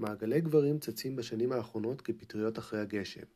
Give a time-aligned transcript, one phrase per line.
[0.00, 3.26] מעגלי גברים צצים בשנים האחרונות כפטריות אחרי הגשם.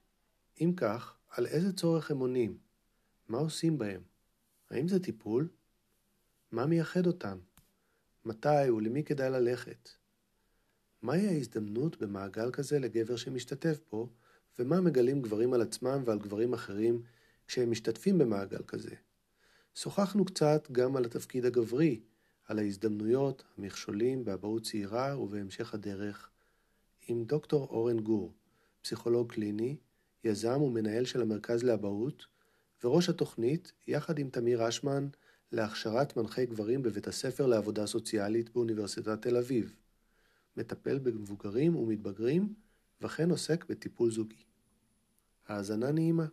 [0.60, 2.58] אם כך, על איזה צורך הם עונים?
[3.28, 4.00] מה עושים בהם?
[4.70, 5.48] האם זה טיפול?
[6.52, 7.38] מה מייחד אותם?
[8.24, 9.88] מתי ולמי כדאי ללכת?
[11.02, 14.08] מהי ההזדמנות במעגל כזה לגבר שמשתתף בו,
[14.58, 17.02] ומה מגלים גברים על עצמם ועל גברים אחרים
[17.46, 18.94] כשהם משתתפים במעגל כזה?
[19.74, 22.00] שוחחנו קצת גם על התפקיד הגברי,
[22.46, 26.30] על ההזדמנויות, המכשולים באבהות צעירה ובהמשך הדרך,
[27.07, 28.32] עם דוקטור אורן גור,
[28.82, 29.76] פסיכולוג קליני,
[30.25, 32.27] יזם ומנהל של המרכז לאבהות,
[32.85, 35.09] וראש התוכנית, יחד עם תמיר אשמן,
[35.53, 39.77] להכשרת מנחי גברים בבית הספר לעבודה סוציאלית באוניברסיטת תל אביב.
[40.57, 42.55] מטפל במבוגרים ומתבגרים,
[43.01, 44.45] וכן עוסק בטיפול זוגי.
[45.48, 46.27] האזנה נעימה.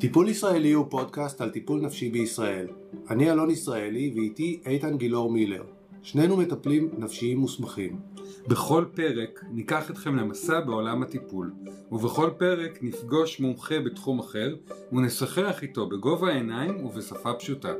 [0.00, 2.66] טיפול ישראלי הוא פודקאסט על טיפול נפשי בישראל.
[3.10, 5.75] אני אלון ישראלי ואיתי איתן גילאור מילר.
[6.06, 8.00] שנינו מטפלים נפשיים מוסמכים.
[8.48, 11.52] בכל פרק ניקח אתכם למסע בעולם הטיפול,
[11.92, 14.54] ובכל פרק נפגוש מומחה בתחום אחר
[14.92, 17.72] ונשוחח איתו בגובה העיניים ובשפה פשוטה.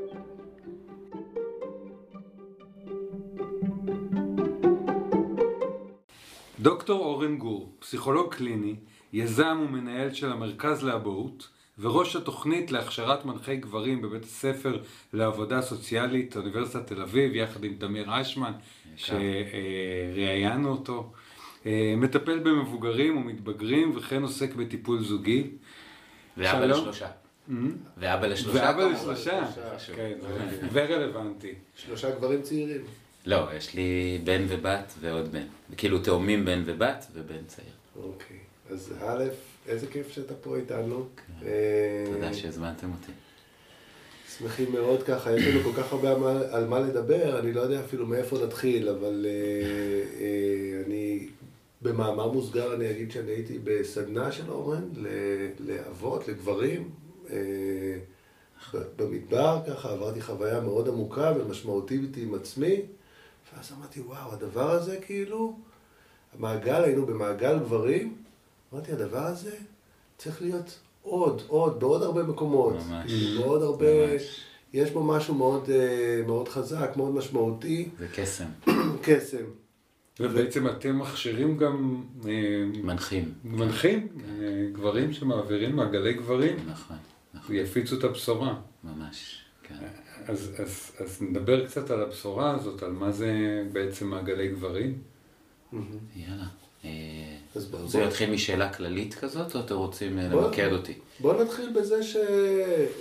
[6.59, 8.75] דוקטור אורן גור, פסיכולוג קליני,
[9.13, 14.83] יזם ומנהל של המרכז לאבהות, וראש התוכנית להכשרת מנחי גברים בבית הספר
[15.13, 18.51] לעבודה סוציאלית, אוניברסיטת תל אביב, יחד עם תמיר אשמן,
[18.95, 21.11] שראיינו אותו.
[21.65, 25.47] אה, מטפל במבוגרים ומתבגרים וכן עוסק בטיפול זוגי.
[26.37, 27.07] ואבא לשלושה.
[27.07, 27.53] Mm-hmm.
[27.97, 28.59] ואבא לשלושה.
[28.59, 29.47] ואבא לשלושה,
[29.95, 30.13] כן,
[30.71, 31.53] ורלוונטי.
[31.75, 32.81] שלושה גברים צעירים.
[33.25, 35.45] לא, יש לי בן ובת ועוד בן.
[35.77, 37.69] כאילו תאומים בן ובת ובן צעיר.
[37.95, 38.37] אוקיי,
[38.69, 39.23] אז א',
[39.67, 41.05] איזה כיף שאתה פה איתנו.
[41.39, 41.45] כן.
[42.13, 43.11] תודה שהזמנתם אותי.
[44.37, 47.61] שמחים מאוד ככה, יש לנו כל כך הרבה על מה- על מה לדבר, אני לא
[47.61, 49.31] יודע אפילו מאיפה נתחיל, אבל אה,
[50.21, 51.27] אה, אני,
[51.81, 54.83] במאמר מוסגר אני אגיד שאני הייתי בסדנה של אורן
[55.59, 56.89] לאבות, לגברים,
[57.29, 57.97] אה,
[58.95, 62.81] במדבר ככה, עברתי חוויה מאוד עמוקה ומשמעותית עם עצמי,
[63.55, 65.55] ואז אמרתי, וואו, הדבר הזה כאילו,
[66.37, 68.15] המעגל, היינו במעגל גברים,
[68.73, 69.55] אמרתי, הדבר הזה
[70.17, 72.73] צריך להיות עוד, עוד, בעוד הרבה מקומות.
[72.73, 73.11] ממש.
[73.37, 74.43] בעוד הרבה, ממש.
[74.73, 78.45] יש בו משהו מאוד, אה, מאוד חזק, מאוד משמעותי, זה קסם.
[79.05, 79.43] קסם.
[80.19, 82.31] ובעצם אתם מכשירים גם אה,
[82.83, 83.33] מנחים.
[83.43, 86.97] מנחים, אה, גברים שמעבירים מעגלי גברים, נכון,
[87.33, 87.55] נכון.
[87.55, 88.55] ויפיצו את הבשורה.
[88.83, 89.41] ממש.
[89.63, 89.75] כן.
[90.25, 93.31] אז, אז, אז נדבר קצת על הבשורה הזאת, על מה זה
[93.71, 94.97] בעצם מעגלי גברים.
[96.15, 96.45] יאללה.
[96.87, 100.93] אה, אז בוא- זה יתחיל משאלה כללית כזאת, או אתם רוצים אה, למקד אותי?
[101.19, 102.15] בוא נתחיל בזה ש...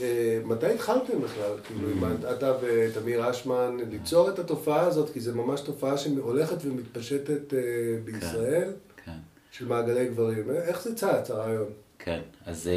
[0.03, 1.51] אה, מתי התחלתם בכלל?
[1.67, 2.05] כאילו, אם
[2.37, 7.55] אתה ותמיר אשמן, ליצור את התופעה הזאת, כי זו ממש תופעה שהולכת ומתפשטת
[8.05, 8.73] בישראל,
[9.05, 9.13] כן.
[9.53, 10.51] של מעגלי גברים.
[10.51, 11.69] איך זה צץ, הרעיון?
[11.99, 12.71] כן, אז,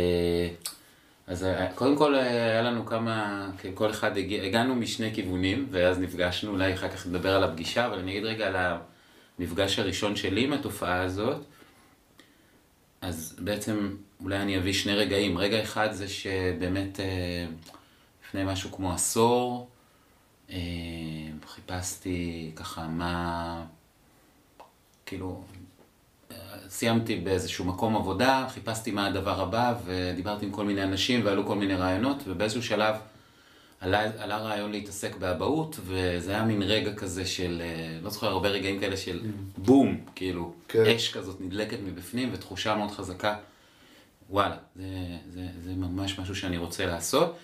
[1.28, 6.52] אז קודם כל היה לנו כמה, כן, כל אחד הגיע, הגענו משני כיוונים, ואז נפגשנו,
[6.52, 8.56] אולי אחר כך נדבר על הפגישה, אבל אני אגיד רגע על
[9.40, 11.46] המפגש הראשון שלי עם התופעה הזאת.
[13.02, 15.38] אז בעצם אולי אני אביא שני רגעים.
[15.38, 17.46] רגע אחד זה שבאמת אה,
[18.26, 19.70] לפני משהו כמו עשור,
[20.50, 20.58] אה,
[21.48, 23.64] חיפשתי ככה מה,
[25.06, 25.44] כאילו,
[26.70, 31.56] סיימתי באיזשהו מקום עבודה, חיפשתי מה הדבר הבא, ודיברתי עם כל מיני אנשים ועלו כל
[31.56, 32.96] מיני רעיונות, ובאיזשהו שלב
[33.80, 38.50] עלה, עלה רעיון להתעסק באבהות, וזה היה מין רגע כזה של, אה, לא זוכר, הרבה
[38.50, 39.20] רגעים כאלה של
[39.58, 40.84] בום, כאילו, כן.
[40.96, 43.36] אש כזאת נדלקת מבפנים, ותחושה מאוד חזקה.
[44.30, 44.84] וואלה, זה,
[45.30, 47.38] זה, זה ממש משהו שאני רוצה לעשות.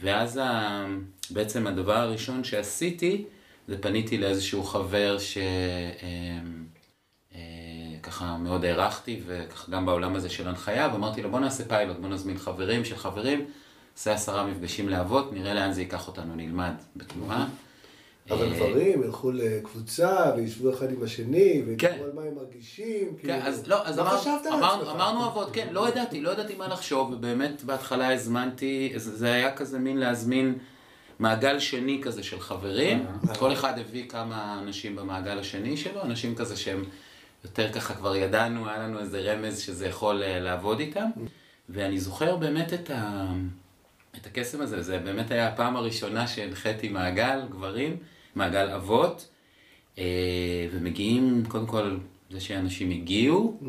[0.00, 0.86] ואז ה,
[1.30, 3.24] בעצם הדבר הראשון שעשיתי,
[3.68, 5.38] זה פניתי לאיזשהו חבר ש...
[6.02, 6.64] אמ,
[7.34, 7.40] אה,
[8.02, 12.08] ככה מאוד הערכתי, וככה גם בעולם הזה של הנחיה, ואמרתי לו בוא נעשה פיילוט, בוא
[12.08, 13.46] נזמין חברים של חברים,
[14.00, 17.46] נעשה עשרה מפגשים לאבות, נראה לאן זה ייקח אותנו, נלמד בתנועה.
[18.30, 21.88] אבל אה, גברים ילכו לקבוצה וישבו אחד עם השני, כן.
[21.88, 23.08] וידברו על מה הם מרגישים.
[23.08, 23.34] כן, כאילו.
[23.34, 23.98] אז לא, אז?
[24.90, 29.78] אמרנו אבות, כן, לא ידעתי, לא ידעתי מה לחשוב, ובאמת בהתחלה הזמנתי, זה, היה כזה
[29.78, 30.58] מין להזמין
[31.18, 33.06] מעגל שני כזה של חברים,
[33.38, 36.84] כל אחד הביא כמה אנשים במעגל השני שלו, אנשים כזה שהם
[37.44, 41.10] יותר ככה כבר ידענו, היה לנו איזה רמז שזה יכול אה, לעבוד איתם,
[41.68, 43.32] ואני זוכר באמת את, ה,
[44.16, 47.96] את הקסם הזה, זה באמת היה הפעם הראשונה שהנחיתי מעגל גברים,
[48.34, 49.28] מעגל אבות,
[49.98, 51.96] אה, ומגיעים, קודם כל,
[52.30, 53.60] זה שאנשים הגיעו,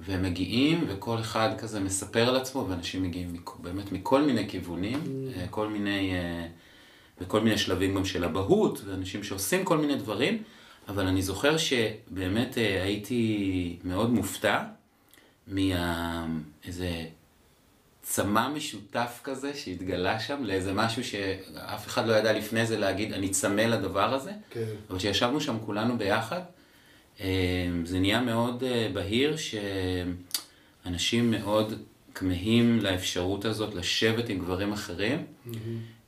[0.00, 4.98] והם מגיעים, וכל אחד כזה מספר על עצמו, ואנשים מגיעים באמת מכל מיני כיוונים,
[5.36, 6.46] אה, כל מיני אה,
[7.20, 10.42] וכל מיני שלבים גם של אבהות, ואנשים שעושים כל מיני דברים,
[10.88, 14.62] אבל אני זוכר שבאמת אה, הייתי מאוד מופתע
[15.48, 17.04] מאיזה
[18.08, 23.28] צמא משותף כזה שהתגלה שם לאיזה משהו שאף אחד לא ידע לפני זה להגיד, אני
[23.28, 24.30] צמא לדבר הזה.
[24.50, 24.64] כן.
[24.90, 26.40] אבל כשישבנו שם כולנו ביחד,
[27.20, 27.26] אה,
[27.84, 31.72] זה נהיה מאוד אה, בהיר שאנשים מאוד
[32.14, 35.26] כמהים לאפשרות הזאת לשבת עם גברים אחרים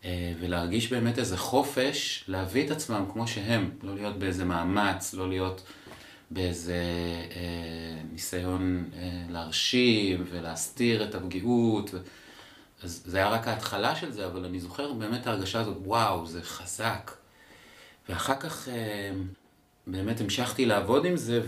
[0.05, 5.29] אה, ולהרגיש באמת איזה חופש להביא את עצמם כמו שהם, לא להיות באיזה מאמץ, לא
[5.29, 5.63] להיות
[6.31, 6.83] באיזה
[7.31, 11.91] אה, ניסיון אה, להרשים ולהסתיר את הפגיעות.
[12.83, 16.43] אז זה היה רק ההתחלה של זה, אבל אני זוכר באמת ההרגשה הזאת, וואו, זה
[16.43, 17.11] חזק.
[18.09, 19.11] ואחר כך אה,
[19.87, 21.41] באמת המשכתי לעבוד עם זה,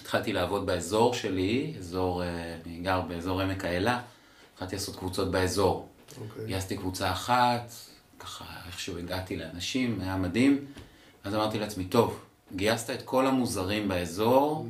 [0.00, 4.00] והתחלתי לעבוד באזור שלי, אזור, אה, אני גר באזור עמק האלה,
[4.54, 5.88] התחלתי לעשות קבוצות באזור.
[6.20, 6.46] אוקיי.
[6.46, 7.72] גייסתי קבוצה אחת,
[8.18, 10.64] ככה איכשהו הגעתי לאנשים, היה מדהים.
[11.24, 14.66] אז אמרתי לעצמי, טוב, גייסת את כל המוזרים באזור,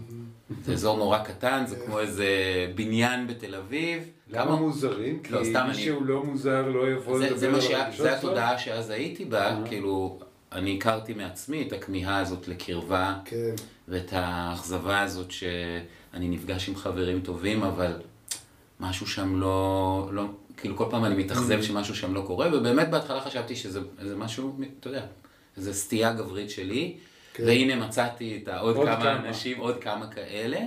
[0.64, 2.26] זה אזור נורא קטן, זה כמו איזה
[2.74, 4.02] בניין בתל אביב.
[4.30, 5.22] למה מוזרים?
[5.30, 8.28] לא, כי מי שהוא לא מוזר לא יבוא זה, זה, לדבר על הרגשות זה שלו?
[8.30, 10.18] התודעה שאז הייתי בה, כאילו,
[10.52, 13.54] אני הכרתי מעצמי את הכמיהה הזאת לקרבה, כן.
[13.88, 17.92] ואת האכזבה הזאת שאני נפגש עם חברים טובים, אבל
[18.80, 20.24] משהו שם לא, לא,
[20.56, 24.58] כאילו כל פעם אני מתאכזב שמשהו שם לא קורה, ובאמת בהתחלה חשבתי שזה זה משהו,
[24.80, 25.06] אתה יודע,
[25.56, 26.96] איזו סטייה גברית שלי,
[27.36, 27.44] כן.
[27.46, 29.28] והנה מצאתי את העוד עוד כמה כמה.
[29.28, 30.58] אנשים, עוד כמה כאלה.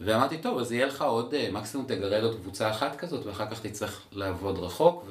[0.00, 3.66] ואמרתי, טוב, אז יהיה לך עוד, אה, מקסימום תגרד עוד קבוצה אחת כזאת, ואחר כך
[3.66, 5.04] תצטרך לעבוד רחוק,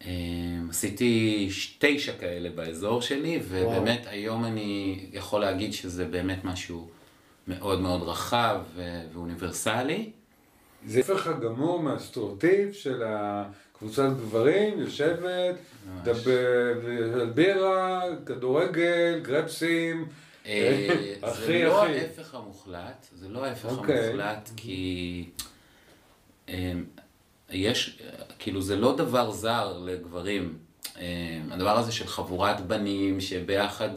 [0.00, 1.48] ועשיתי
[1.78, 6.88] תשע כאלה באזור שלי, ובאמת היום אני יכול להגיד שזה באמת משהו
[7.48, 8.60] מאוד מאוד רחב
[9.12, 10.10] ואוניברסלי.
[10.86, 13.02] זה ההפך הגמור מהסטריאוטיפ של
[13.80, 15.54] הקבוצת גברים, יושבת,
[16.06, 20.08] על בירה, כדורגל, גרפסים.
[20.46, 20.88] אה,
[21.46, 21.84] זה לא.
[21.84, 23.98] ההפך המוחלט, זה לא ההפך אוקיי.
[23.98, 25.28] המוחלט, כי
[26.48, 26.72] אה,
[27.50, 28.02] יש,
[28.38, 30.58] כאילו זה לא דבר זר לגברים.
[30.98, 33.90] אה, הדבר הזה של חבורת בנים שביחד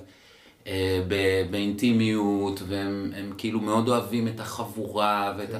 [1.49, 5.59] באינטימיות, והם הם כאילו מאוד אוהבים את החבורה, ואת ה...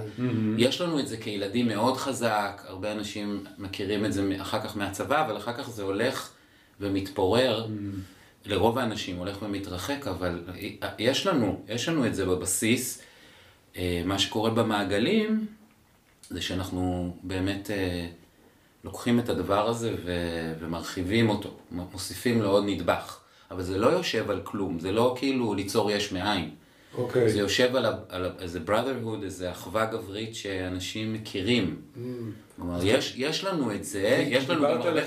[0.58, 5.26] יש לנו את זה כילדים מאוד חזק, הרבה אנשים מכירים את זה אחר כך מהצבא,
[5.26, 6.30] אבל אחר כך זה הולך
[6.80, 7.68] ומתפורר.
[8.46, 10.44] לרוב האנשים הולך ומתרחק, אבל
[11.00, 13.02] יש לנו, יש לנו את זה בבסיס.
[13.78, 15.46] אה, מה שקורה במעגלים,
[16.30, 18.08] זה שאנחנו באמת אה,
[18.84, 19.96] לוקחים את הדבר הזה
[20.60, 23.23] ומרחיבים אותו, מוסיפים לו עוד נדבך.
[23.54, 26.50] אבל זה לא יושב על כלום, זה לא כאילו ליצור יש מאין.
[26.98, 27.30] אוקיי.
[27.30, 31.82] זה יושב על, על איזה brotherhood, איזה אחווה גברית שאנשים מכירים.
[32.56, 35.02] כלומר, יש, יש לנו את זה, יש לנו גם הרבה.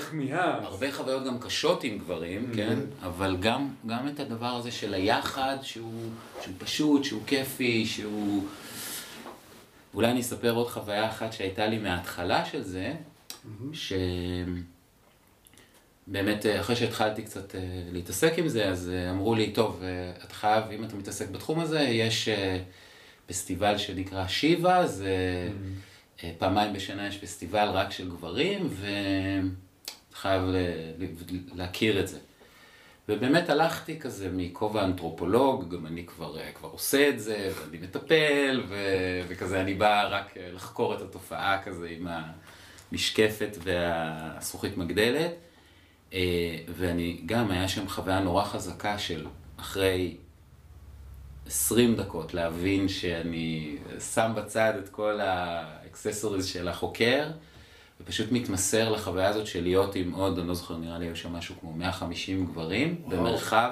[0.61, 2.79] הרבה חוויות גם קשות עם גברים, כן?
[3.03, 6.09] אבל גם, גם את הדבר הזה של היחד, שהוא,
[6.41, 8.43] שהוא פשוט, שהוא כיפי, שהוא...
[9.93, 12.93] אולי אני אספר עוד חוויה אחת שהייתה לי מההתחלה של זה,
[13.73, 14.76] שבאמת
[16.15, 17.61] אה, אחרי שהתחלתי קצת אה,
[17.91, 19.81] להתעסק עם זה, אז אה, אמרו לי, טוב,
[20.23, 22.29] אתה חייב, אם אתה מתעסק בתחום הזה, יש
[23.25, 25.15] פסטיבל שנקרא שיבה, זה
[26.23, 30.55] אה, פעמיים בשנה יש פסטיבל רק של גברים, ואתה חייב ל-
[30.99, 32.17] ל- להכיר את זה.
[33.09, 38.75] ובאמת הלכתי כזה מכובע אנתרופולוג, גם אני כבר, כבר עושה את זה, ואני מטפל, ו,
[39.27, 42.07] וכזה אני בא רק לחקור את התופעה כזה עם
[42.91, 45.31] המשקפת והזכוכית מגדלת.
[46.13, 50.17] אה, ואני, גם היה שם חוויה נורא חזקה של אחרי
[51.47, 53.77] 20 דקות להבין שאני
[54.13, 57.27] שם בצד את כל האקססוריז של החוקר,
[58.01, 61.33] ופשוט מתמסר לחוויה הזאת של להיות עם עוד, אני לא זוכר, נראה לי היו שם
[61.33, 63.17] משהו כמו 150 גברים, וואו.
[63.17, 63.71] במרחב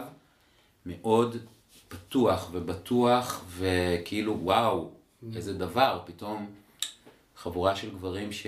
[0.86, 1.38] מאוד
[1.88, 4.90] פתוח ובטוח, וכאילו וואו,
[5.36, 6.48] איזה דבר, פתאום
[7.38, 8.48] חבורה של גברים ש...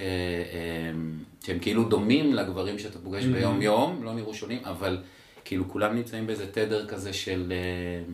[0.93, 4.97] הם- שהם כאילו דומים לגברים שאתה פוגש ביום יום, לא נראו שונים, אבל
[5.45, 8.13] כאילו כולם נמצאים באיזה תדר כזה של אה,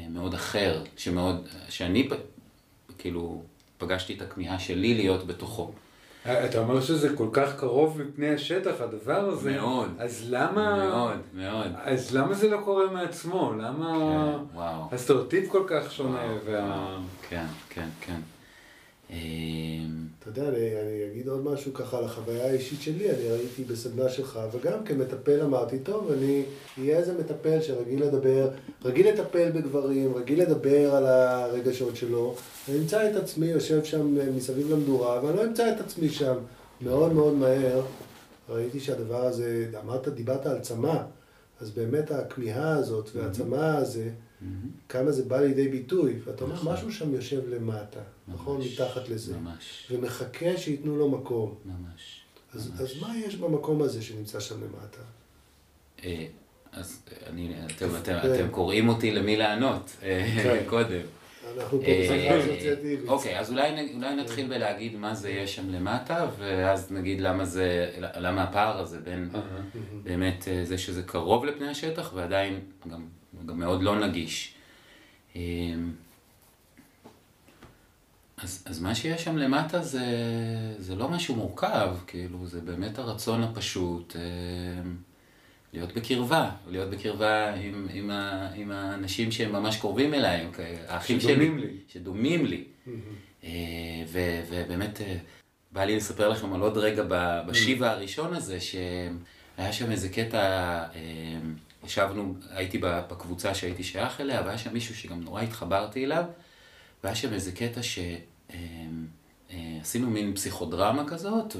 [0.00, 1.36] אה, מאוד אחר, שמאוד,
[1.68, 2.08] שאני
[2.98, 3.42] כאילו
[3.78, 5.72] פגשתי את הכמיהה שלי להיות בתוכו.
[6.26, 9.52] אתה אומר שזה כל כך קרוב מפני השטח, הדבר הזה.
[9.52, 9.90] מאוד.
[9.98, 10.88] אז למה...
[10.88, 11.66] מאוד, מאוד.
[11.82, 13.52] אז למה זה לא קורה מעצמו?
[13.52, 13.92] למה
[14.50, 14.82] כן, וואו.
[14.92, 16.18] הסטריאוטיפ כל כך שונה?
[16.18, 16.98] וואו, וה...
[17.28, 18.20] כן, כן, כן.
[19.10, 19.16] אה,
[20.18, 24.08] אתה יודע, אני, אני אגיד עוד משהו ככה על החוויה האישית שלי, אני ראיתי בסדנה
[24.08, 26.42] שלך, וגם כמטפל אמרתי, טוב, אני
[26.78, 28.48] אהיה איזה מטפל שרגיל לדבר,
[28.84, 32.34] רגיל לטפל בגברים, רגיל לדבר על הרגשות שלו,
[32.68, 36.34] אני אמצא את עצמי יושב שם מסביב למדורה, ואני לא אמצא את עצמי שם
[36.80, 37.82] מאוד מאוד מהר.
[38.48, 40.96] ראיתי שהדבר הזה, אמרת, דיברת על צמא,
[41.60, 44.10] אז באמת הכמיהה הזאת והצמא הזה,
[44.88, 46.72] כמה זה בא לידי ביטוי, ואתה אומר, נכון.
[46.72, 48.60] משהו שם יושב למטה, נכון?
[48.60, 49.36] מתחת לזה.
[49.38, 51.54] ממש, ומחכה שייתנו לו מקום.
[51.64, 52.20] ממש.
[52.54, 52.80] אז, ממש.
[52.80, 55.00] אז מה יש במקום הזה שנמצא שם למטה?
[56.04, 56.26] אה,
[56.72, 58.34] אז אני, אתם, אתם, כן.
[58.34, 60.64] אתם קוראים אותי למי לענות אה, כן.
[60.70, 61.00] קודם.
[61.56, 62.40] אנחנו פה אה.
[63.08, 68.42] אוקיי, אז אולי, נתחיל בלהגיד מה זה יש שם למטה, ואז נגיד למה זה, למה
[68.42, 69.30] הפער הזה בין
[70.04, 73.06] באמת אה, זה שזה קרוב לפני השטח, ועדיין גם,
[73.46, 74.54] גם מאוד לא נגיש.
[75.36, 75.40] אה,
[78.36, 80.06] אז, אז מה שיש שם למטה זה,
[80.78, 84.22] זה לא משהו מורכב, כאילו, זה באמת הרצון הפשוט אה,
[85.72, 90.76] להיות בקרבה, להיות בקרבה עם, עם, ה, עם האנשים שהם ממש קרובים אליי, אוקיי?
[90.88, 91.32] האחים שלי.
[91.32, 91.76] שדומים לי.
[91.88, 92.64] שדומים לי.
[93.44, 93.50] אה,
[94.08, 95.16] ו- ובאמת אה,
[95.72, 97.04] בא לי לספר לכם על עוד רגע
[97.46, 100.38] בשיבה הראשון הזה, שהיה שם איזה קטע,
[100.94, 101.38] אה,
[101.84, 106.24] ישבנו, הייתי בקבוצה שהייתי שייך אליה, והיה שם מישהו שגם נורא התחברתי אליו,
[107.04, 109.00] והיה שם איזה קטע שעשינו
[110.10, 111.56] מין פסיכודרמה כזאת,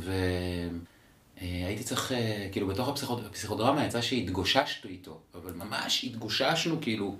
[1.40, 7.16] והייתי צריך, אה, כאילו בתוך הפסיכוד- הפסיכודרמה יצא שהתגוששנו איתו, אבל ממש התגוששנו, כאילו,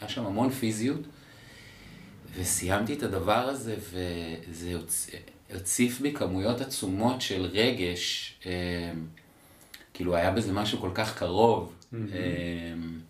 [0.00, 1.00] היה שם המון פיזיות.
[2.36, 4.74] וסיימתי את הדבר הזה, וזה
[5.50, 8.34] הציף בי כמויות עצומות של רגש.
[8.46, 8.92] אה,
[9.94, 11.98] כאילו, היה בזה משהו כל כך קרוב, אה,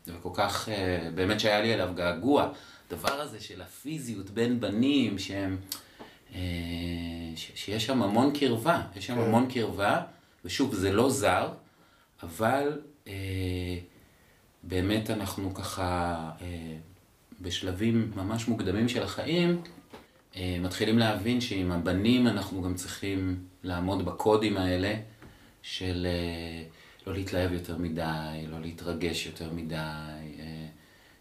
[0.06, 2.52] וכל כך, אה, באמת שהיה לי אליו געגוע.
[2.90, 5.56] הדבר הזה של הפיזיות בין בנים, שהם,
[6.34, 6.40] אה,
[7.36, 9.20] ש- שיש שם המון קרבה, יש שם כן.
[9.20, 10.00] המון קרבה,
[10.44, 11.48] ושוב, זה לא זר,
[12.22, 13.12] אבל אה,
[14.62, 16.30] באמת אנחנו ככה,
[17.40, 19.62] בשלבים ממש מוקדמים של החיים,
[20.60, 24.94] מתחילים להבין שעם הבנים אנחנו גם צריכים לעמוד בקודים האלה
[25.62, 26.06] של
[27.10, 30.66] לא להתלהב יותר מדי, לא להתרגש יותר מדי, אה,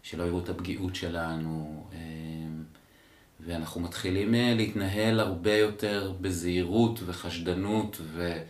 [0.02, 1.98] שלא יראו את הפגיעות שלנו, אה,
[3.40, 8.42] ואנחנו מתחילים אה, להתנהל הרבה יותר בזהירות וחשדנות ו...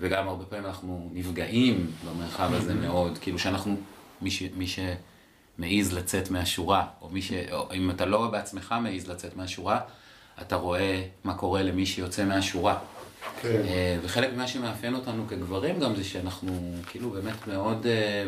[0.00, 3.76] וגם הרבה פעמים אנחנו נפגעים במרחב הזה מאוד, כאילו שאנחנו,
[4.22, 9.08] מי, ש, מי שמעז לצאת מהשורה, או, מי ש, או אם אתה לא בעצמך מעז
[9.08, 9.80] לצאת מהשורה,
[10.40, 12.78] אתה רואה מה קורה למי שיוצא מהשורה.
[13.42, 13.62] כן.
[13.68, 17.86] אה, וחלק ממה שמאפיין אותנו כגברים גם זה שאנחנו כאילו באמת מאוד...
[17.86, 18.24] אה,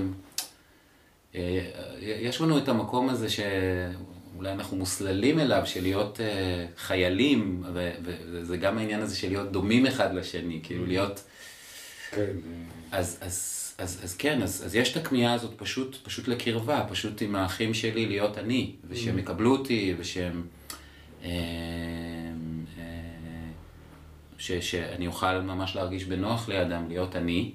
[1.34, 1.60] אה,
[2.00, 6.20] יש לנו את המקום הזה שאולי אנחנו מוסללים אליו, של להיות
[6.76, 7.64] חיילים,
[8.02, 11.24] וזה גם העניין הזה של להיות דומים אחד לשני, כאילו להיות...
[12.10, 12.32] כן.
[12.92, 17.22] אז, אז, אז, אז כן, אז, אז יש את הכמיהה הזאת פשוט, פשוט לקרבה, פשוט
[17.22, 20.42] עם האחים שלי להיות אני, ושהם יקבלו אותי, ושהם...
[21.24, 21.30] אה,
[24.38, 27.50] ש, שאני אוכל ממש להרגיש בנוח לידם, להיות אני,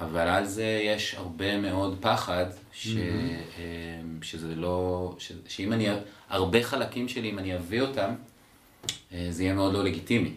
[0.00, 5.14] אבל על זה יש הרבה מאוד פחד, ש, אה, שזה לא...
[5.18, 5.88] ש, שאם אני...
[6.28, 8.14] הרבה חלקים שלי, אם אני אביא אותם,
[9.30, 10.32] זה יהיה מאוד לא לגיטימי.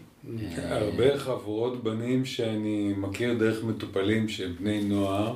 [0.56, 5.34] כן, אה, הרבה חבורות בנים שאני מכיר דרך מטופלים שהם בני נוער,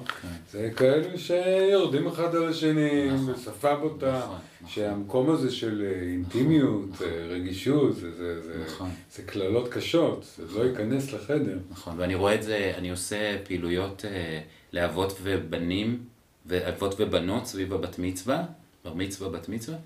[0.52, 3.32] זה כאלו שיורדים אחד על השני נכון.
[3.32, 4.68] בשפה בוטה, נכון, נכון.
[4.70, 8.90] שהמקום הזה של אה, אינטימיות, אה, רגישות, זה- נכון.
[9.26, 11.58] קללות קשות, זה לא ייכנס לחדר.
[11.70, 14.40] נכון, ואני רואה את זה, אני עושה פעילויות אה,
[14.72, 15.98] לאבות ובנים,
[16.46, 18.42] ואבות ובנות סביב הבת מצווה,
[18.84, 19.78] בר מצווה, בת מצווה,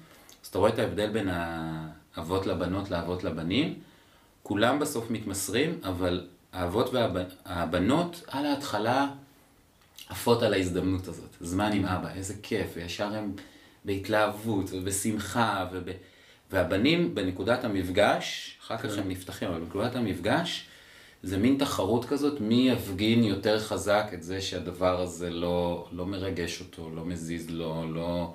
[0.42, 1.28] אז אתה רואה את ההבדל בין
[2.14, 3.78] האבות לבנות לאבות לבנים,
[4.42, 9.08] כולם בסוף מתמסרים, אבל האבות והבנות על ההתחלה
[10.08, 13.32] עפות על ההזדמנות הזאת, זמן עם אבא, איזה כיף, וישר הם
[13.84, 15.88] בהתלהבות ובשמחה, וב...
[16.50, 20.66] והבנים בנקודת המפגש, אחר כך הם נפתחים, אבל בנקודת המפגש,
[21.22, 26.60] זה מין תחרות כזאת, מי יפגין יותר חזק את זה שהדבר הזה לא, לא מרגש
[26.60, 28.34] אותו, לא מזיז לו, לא,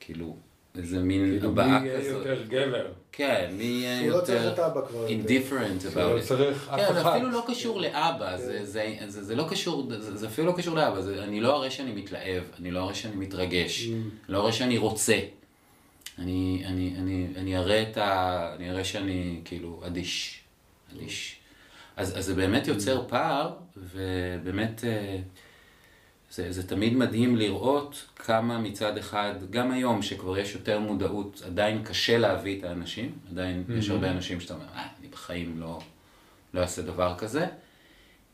[0.00, 0.36] כאילו,
[0.78, 2.26] איזה מין כאילו מי הבעה יהיה כזאת.
[2.26, 2.86] יותר גבר?
[3.12, 5.28] כן, מי יהיה הוא לא צריך יותר את אבא כבר יותר.
[5.28, 6.20] indifferent about לא.
[6.20, 7.10] צריך אף כן, זה אחד.
[7.16, 11.00] אפילו לא קשור לאבא, זה, זה, זה, זה לא קשור, זה, אפילו לא קשור לאבא,
[11.22, 13.88] אני לא אראה שאני מתלהב, אני לא אראה שאני מתרגש,
[14.28, 15.18] לא אראה שאני רוצה.
[16.18, 18.54] אני, אני, אני, אני אראה את ה...
[18.56, 20.40] אני אראה שאני כאילו אדיש,
[20.96, 21.36] אדיש.
[21.96, 25.16] אז, אז זה באמת יוצר פער, ובאמת אה,
[26.30, 31.84] זה, זה תמיד מדהים לראות כמה מצד אחד, גם היום שכבר יש יותר מודעות, עדיין
[31.84, 35.80] קשה להביא את האנשים, עדיין יש הרבה אנשים שאתה אומר, אה, אני בחיים לא,
[36.54, 37.46] לא אעשה דבר כזה.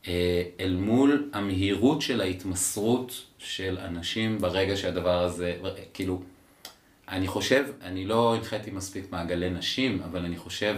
[0.07, 5.57] אה, אל מול המהירות של ההתמסרות של אנשים ברגע שהדבר הזה,
[5.93, 6.21] כאילו,
[7.07, 10.75] אני חושב, אני לא הנחיתי מספיק מעגלי נשים, אבל אני חושב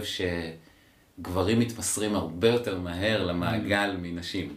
[1.18, 4.56] שגברים מתמסרים הרבה יותר מהר למעגל מנשים.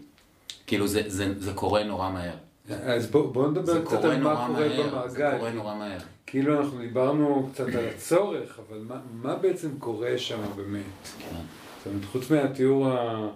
[0.68, 2.36] כאילו זה, זה, זה קורה נורא מהר.
[2.70, 5.38] אז בואו בוא נדבר זה קצת על מה קורה מהר, זה במעגל.
[5.38, 5.98] קורה נורא מהר.
[6.26, 10.82] כאילו אנחנו דיברנו קצת על הצורך, אבל מה, מה בעצם קורה שם באמת?
[11.20, 11.36] כן.
[11.78, 13.28] זאת אומרת, חוץ מהתיאור ה...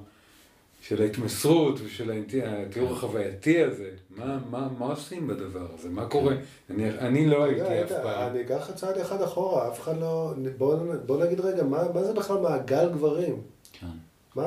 [0.82, 5.90] של ההתמסרות ושל התיאור החווייתי הזה, מה, מה, מה עושים בדבר הזה?
[5.90, 6.36] מה קורה?
[6.70, 8.32] אני, אני לא הייתי אף פעם.
[8.32, 10.34] אני אקח לך צעד אחד אחורה, אף אחד לא...
[10.58, 10.76] בוא,
[11.06, 13.42] בוא נגיד רגע, מה, מה זה בכלל מעגל גברים?
[13.74, 13.88] כן,
[14.36, 14.46] מה...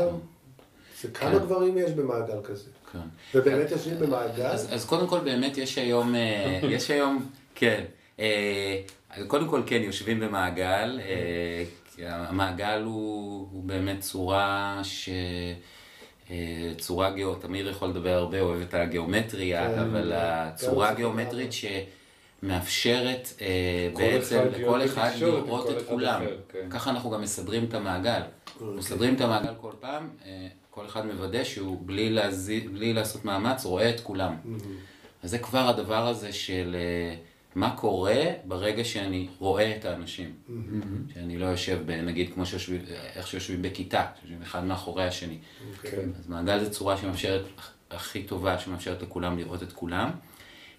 [1.02, 1.38] זה כמה כן.
[1.38, 2.70] גברים יש במעגל כזה?
[3.02, 3.38] כן.
[3.38, 4.46] ובאמת יושבים במעגל?
[4.46, 7.84] אז, אז קודם כל באמת יש היום, אה, יש היום, כן,
[8.20, 8.82] אה,
[9.26, 11.64] קודם כל כן יושבים במעגל, אה,
[12.08, 15.08] המעגל הוא, הוא באמת צורה ש...
[16.78, 20.18] צורה גאו, תמיר יכול לדבר הרבה, אוהב את הגיאומטריה, כן, אבל כן.
[20.18, 26.22] הצורה גם הגיאומטרית שמאפשרת אה, כל בעצם אחד לכל אחד לראות כל את אחד כולם.
[26.22, 26.66] אחר, כן.
[26.70, 28.20] ככה אנחנו גם מסדרים את המעגל.
[28.60, 28.76] אוקיי.
[28.78, 30.08] מסדרים את המעגל כל פעם,
[30.76, 34.34] כל אחד מוודא שהוא בלי, להזיז, בלי לעשות מאמץ רואה את כולם.
[35.22, 37.16] אז זה כבר הדבר הזה של אה,
[37.54, 40.32] מה קורה ברגע שאני רואה את האנשים.
[41.14, 42.80] שאני לא יושב, ב- נגיד כמו שיושבים,
[43.14, 45.38] איך שיושבים בכיתה, שיושבים אחד מאחורי השני.
[45.82, 46.08] כן.
[46.18, 47.44] אז מעגל זה צורה שמאפשרת,
[47.90, 50.10] הכי טובה, שמאפשרת לכולם לראות את כולם.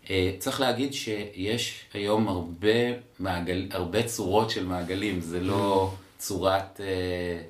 [0.10, 2.76] אה, צריך להגיד שיש היום הרבה,
[3.20, 7.42] מעגל, הרבה צורות של מעגלים, זה לא צורת, אה, אה,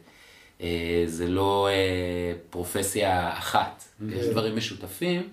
[1.05, 3.83] זה לא אה, פרופסיה אחת.
[4.09, 5.27] יש דברים משותפים,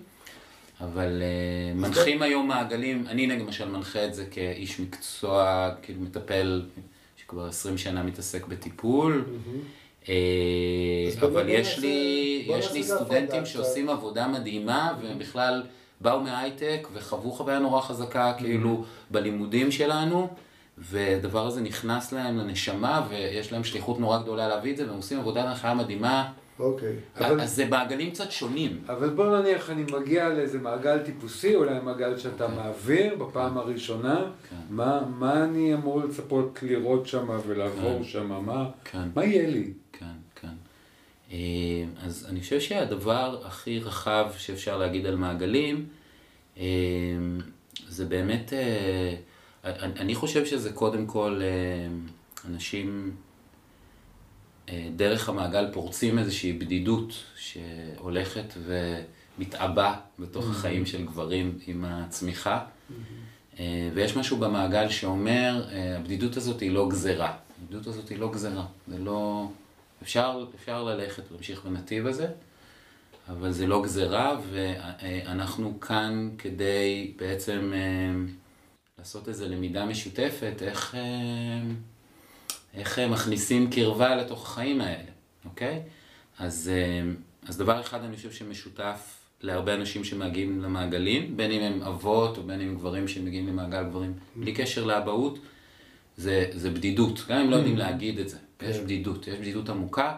[0.81, 6.61] אבל אה, מנחים היום מעגלים, אני למשל מנחה את זה כאיש מקצוע, כאילו מטפל,
[7.17, 9.25] שכבר 20 שנה מתעסק בטיפול.
[10.09, 10.15] אה,
[11.21, 13.45] אבל יש לי, יש לי סטודנטים.
[13.45, 15.63] שעושים עבודה מדהימה, והם בכלל
[16.01, 20.27] באו מהייטק וחוו חוויה נורא חזקה, כאילו, בלימודים שלנו,
[20.77, 25.19] והדבר הזה נכנס להם לנשמה, ויש להם שליחות נורא גדולה להביא את זה, והם עושים
[25.19, 26.31] עבודה הנחיה מדהימה.
[26.59, 26.95] אוקיי.
[27.17, 28.81] אבל- אז זה מעגלים קצת שונים.
[28.87, 34.55] אבל בוא נניח אני מגיע לאיזה מעגל טיפוסי, אולי מעגל שאתה מעביר בפעם הראשונה, כן.
[34.69, 38.03] מה, מה אני אמור לצפות לראות שם ולעבור כן.
[38.03, 39.07] שם, מה, כן.
[39.15, 39.73] מה יהיה לי?
[39.93, 40.05] כן,
[40.41, 40.47] כן.
[41.31, 41.37] אה,
[42.05, 45.85] אז אני חושב שהדבר הכי רחב שאפשר להגיד על מעגלים,
[46.57, 46.63] אה,
[47.87, 49.15] זה באמת, אה,
[49.65, 51.87] אני חושב שזה קודם כל אה,
[52.49, 53.15] אנשים
[54.69, 58.53] אה, דרך המעגל פורצים איזושהי בדידות שהולכת
[59.37, 62.65] ומתעבה בתוך החיים של גברים עם הצמיחה.
[63.59, 67.33] אה, ויש משהו במעגל שאומר, הבדידות הזאת היא לא גזרה.
[67.63, 68.65] הבדידות הזאת היא לא גזרה.
[68.87, 69.49] זה לא...
[70.03, 72.27] אפשר, אפשר ללכת ולהמשיך בנתיב הזה,
[73.29, 77.73] אבל זה לא גזרה, ואנחנו כאן כדי בעצם
[78.99, 81.01] לעשות איזו למידה משותפת, איך, אה,
[82.73, 85.11] איך אה, מכניסים קרבה לתוך החיים האלה,
[85.45, 85.81] אוקיי?
[86.39, 87.11] אז, אה,
[87.47, 92.43] אז דבר אחד אני חושב שמשותף להרבה אנשים שמגיעים למעגלים, בין אם הם אבות או
[92.43, 95.39] בין אם גברים שמגיעים למעגל גברים, בלי קשר לאבהות,
[96.17, 100.15] זה, זה בדידות, גם אם לא יודעים להגיד את זה, יש בדידות, יש בדידות עמוקה,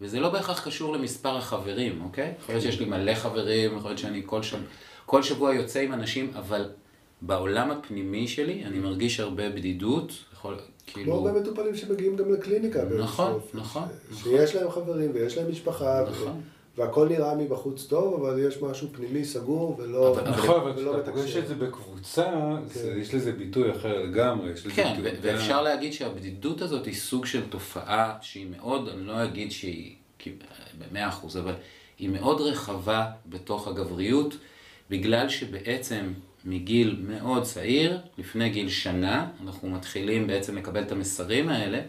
[0.00, 2.34] וזה לא בהכרח קשור למספר החברים, אוקיי?
[2.40, 4.58] יכול להיות שיש לי מלא חברים, יכול להיות שאני כל, שב...
[5.06, 6.70] כל שבוע יוצא עם אנשים, אבל
[7.22, 11.14] בעולם הפנימי שלי אני מרגיש הרבה בדידות, יכול, כמו כאילו...
[11.14, 12.84] הרבה מטופלים שמגיעים גם לקליניקה.
[12.98, 13.58] נכון, אופן.
[13.58, 14.32] נכון, ש- נכון.
[14.32, 16.40] שיש להם חברים ויש להם משפחה, ו- נכון.
[16.76, 21.36] והכל נראה מבחוץ טוב, אבל יש משהו פנימי סגור ולא נכון, אבל ולא כשאתה פוגש.
[21.36, 22.32] את זה בקבוצה,
[22.66, 23.00] זה- כן.
[23.00, 25.10] יש לזה ביטוי אחר לגמרי, כן, ביטוי.
[25.12, 29.94] ו- ואפשר להגיד שהבדידות הזאת היא סוג של תופעה שהיא מאוד, אני לא אגיד שהיא
[30.78, 31.54] במאה אחוז, אבל
[31.98, 34.34] היא מאוד רחבה בתוך הגבריות,
[34.90, 36.12] בגלל שבעצם
[36.44, 41.80] מגיל מאוד צעיר, לפני גיל שנה, אנחנו מתחילים בעצם לקבל את המסרים האלה,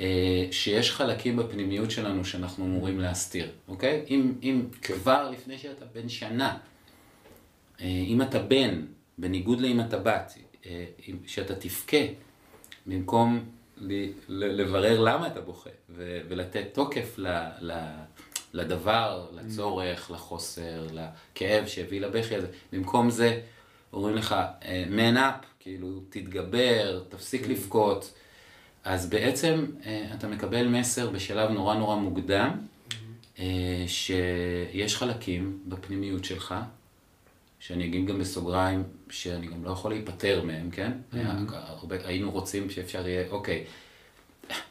[0.00, 4.04] אה, שיש חלקים בפנימיות שלנו שאנחנו אמורים להסתיר, אוקיי?
[4.10, 6.58] אם, אם כבר לפני שאתה בן שנה,
[7.80, 8.84] אה, אם אתה בן,
[9.18, 10.32] בניגוד לאם אתה בת,
[10.66, 10.84] אה,
[11.26, 11.96] שאתה תבכה,
[12.86, 13.44] במקום
[14.28, 15.70] לברר למה אתה בוכה,
[16.28, 17.48] ולתת תוקף ל-
[18.52, 23.40] לדבר, לצורך, לחוסר, לכאב שהביא לבכי הזה, במקום זה
[23.92, 24.34] אומרים לך,
[24.64, 28.12] אה, man up, כאילו, תתגבר, תפסיק לבכות.
[28.84, 32.50] אז בעצם אה, אתה מקבל מסר בשלב נורא נורא מוקדם,
[33.38, 36.54] אה, שיש חלקים בפנימיות שלך,
[37.60, 40.92] שאני אגיד גם בסוגריים, שאני גם לא יכול להיפטר מהם, כן?
[41.52, 43.64] הרבה, היינו רוצים שאפשר יהיה, אוקיי,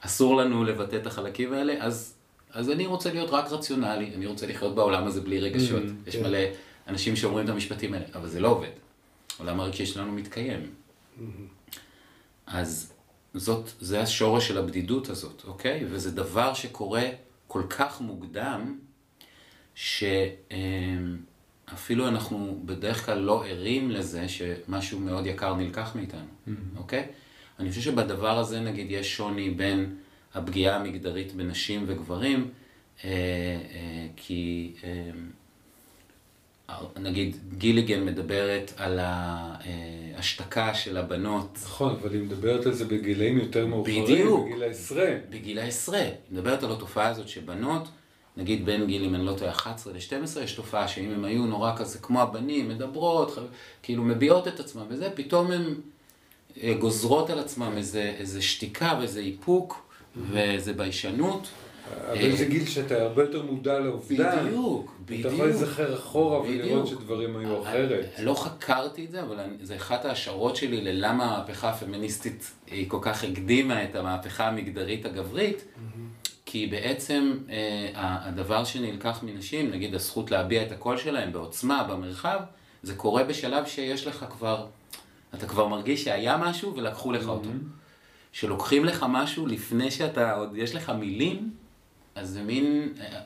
[0.02, 2.16] אסור לנו לבטא את החלקים האלה, אז,
[2.54, 5.84] אז אני רוצה להיות רק רציונלי, אני רוצה לחיות בעולם הזה בלי רגשות.
[6.08, 6.24] יש כן.
[6.24, 6.40] מלא
[6.88, 8.72] אנשים שאומרים את המשפטים האלה, אבל זה לא עובד.
[9.40, 10.70] העולם הרגשי שלנו מתקיים.
[12.48, 12.94] אז
[13.34, 15.86] זאת, זה השורש של הבדידות הזאת, אוקיי?
[15.90, 17.04] וזה דבר שקורה
[17.48, 18.80] כל כך מוקדם,
[19.76, 20.48] שאפילו
[22.08, 27.08] אנחנו בדרך כלל לא ערים לזה שמשהו מאוד יקר נלקח מאיתנו, אוקיי?
[27.60, 29.96] אני חושב שבדבר הזה נגיד יש שוני בין
[30.36, 32.50] הפגיעה המגדרית בנשים וגברים,
[33.04, 35.10] אה, אה, כי אה,
[36.98, 41.58] נגיד גיליגן מדברת על ההשתקה של הבנות.
[41.64, 44.46] נכון, אבל היא מדברת על זה בגילאים יותר מאוחרים, בדיוק.
[44.46, 45.10] בגיל העשרה.
[45.30, 46.00] בגיל העשרה.
[46.00, 47.88] היא מדברת על התופעה הזאת שבנות,
[48.38, 51.76] נגיד בין גיל, אם אני לא טועה, 11 ל-12, יש תופעה שאם הם היו נורא
[51.78, 53.38] כזה כמו הבנים, מדברות,
[53.84, 55.74] כאילו מביעות את עצמם וזה, פתאום הן
[56.80, 61.48] גוזרות על עצמם איזה, איזה שתיקה ואיזה איפוק ואיזה ביישנות.
[62.12, 64.44] אבל זה גיל שאתה הרבה יותר מודע לעובדה.
[64.46, 65.26] בדיוק, בדיוק.
[65.26, 66.88] אתה יכול להיזכר אחורה ולראות.
[66.88, 68.06] שדברים היו אה, אחרת.
[68.20, 73.24] לא חקרתי את זה, אבל זה אחת ההשערות שלי ללמה המהפכה הפמיניסטית היא כל כך
[73.24, 75.64] הקדימה את המהפכה המגדרית הגברית,
[76.46, 82.40] כי בעצם אה, הדבר שנלקח מנשים, נגיד הזכות להביע את הקול שלהם בעוצמה, במרחב,
[82.84, 84.66] זה קורה בשלב שיש לך כבר,
[85.34, 87.50] אתה כבר מרגיש שהיה משהו ולקחו לך אותו.
[88.32, 91.54] שלוקחים לך משהו לפני שאתה, עוד יש לך מילים,
[92.16, 92.94] אז זה מין...
[93.00, 93.22] אה,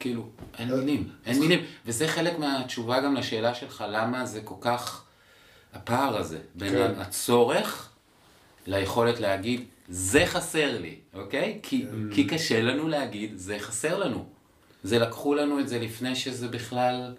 [0.00, 1.60] כאילו, אין מילים, אין מילים.
[1.86, 5.04] וזה חלק מהתשובה גם לשאלה שלך, למה זה כל כך,
[5.72, 7.00] הפער הזה, בין כן.
[7.00, 7.92] הצורך
[8.66, 11.58] ליכולת להגיד, זה חסר לי, אוקיי?
[11.62, 14.26] כי, כי קשה לנו להגיד, זה חסר לנו.
[14.82, 17.14] זה לקחו לנו את זה לפני שזה בכלל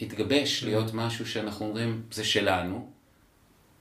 [0.00, 2.90] התגבש להיות משהו שאנחנו אומרים, זה שלנו,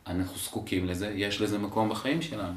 [0.08, 2.54] אנחנו זקוקים לזה, יש לזה מקום בחיים שלנו.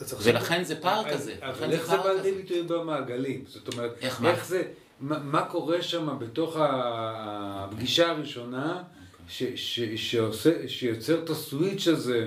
[0.00, 1.32] עכשיו- ולכן זה פער כזה.
[1.34, 2.22] לכן אבל איך זה בא כזה.
[2.22, 3.44] לידי ביטוי במעגלים?
[3.48, 4.62] זאת אומרת, איך זה,
[5.00, 8.82] מה קורה שם בתוך הפגישה הראשונה,
[9.28, 12.26] ש- ש- שעושה- שיוצר את הסוויץ' הזה.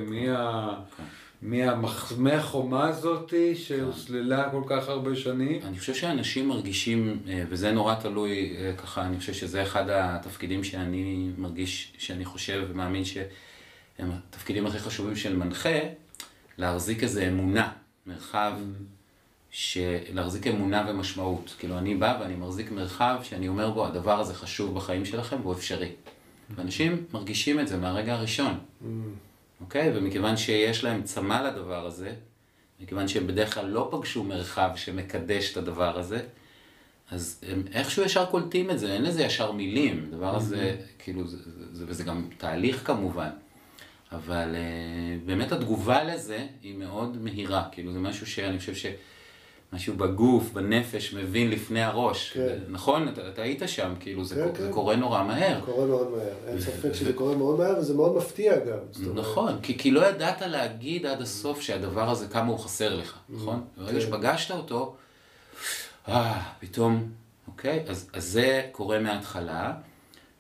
[1.41, 5.60] מהמח- מהחומה הזאת שהוסללה כל כך הרבה שנים?
[5.63, 10.63] אני חושב שאנשים מרגישים, אה, וזה נורא תלוי אה, ככה, אני חושב שזה אחד התפקידים
[10.63, 13.04] שאני מרגיש, שאני חושב ומאמין
[14.00, 15.80] שהם התפקידים הכי חשובים של מנחה,
[16.58, 17.72] להחזיק איזו אמונה,
[18.06, 18.54] מרחב.
[20.14, 21.56] להחזיק אמונה ומשמעות.
[21.60, 25.54] כאילו, אני בא ואני מחזיק מרחב שאני אומר בו, הדבר הזה חשוב בחיים שלכם והוא
[25.54, 25.92] אפשרי.
[26.56, 28.60] ואנשים מרגישים את זה מהרגע הראשון.
[29.62, 29.92] אוקיי?
[29.96, 32.14] ומכיוון שיש להם צמא לדבר הזה,
[32.80, 36.22] מכיוון שהם בדרך כלל לא פגשו מרחב שמקדש את הדבר הזה,
[37.12, 41.38] אז הם איכשהו ישר קולטים את זה, אין לזה ישר מילים, הדבר הזה, כאילו, זה,
[41.72, 43.30] זה, וזה גם תהליך כמובן,
[44.12, 48.86] אבל uh, באמת התגובה לזה היא מאוד מהירה, כאילו זה משהו שאני חושב ש...
[49.74, 52.32] משהו בגוף, בנפש, מבין לפני הראש.
[52.34, 52.58] כן.
[52.69, 53.08] נכון?
[53.08, 54.74] אתה, אתה היית שם, כאילו, זה, כן, קו- זה כן.
[54.74, 55.60] קורה נורא מהר.
[55.60, 58.78] זה קורה מאוד מהר, אין ספק שזה קורה מאוד מהר וזה מאוד מפתיע גם.
[59.13, 63.62] נכון, כי, כי לא ידעת להגיד עד הסוף שהדבר הזה, כמה הוא חסר לך, נכון?
[63.78, 64.02] ברגע כן.
[64.02, 64.95] שפגשת אותו,
[66.08, 67.10] אה, פתאום,
[67.48, 67.84] אוקיי?
[67.88, 69.74] אז, אז זה קורה מההתחלה,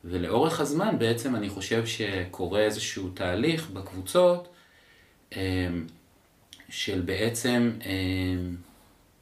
[0.05, 4.47] ולאורך הזמן בעצם אני חושב שקורה איזשהו תהליך בקבוצות,
[5.35, 5.39] אמ,
[6.69, 8.55] של בעצם אמ,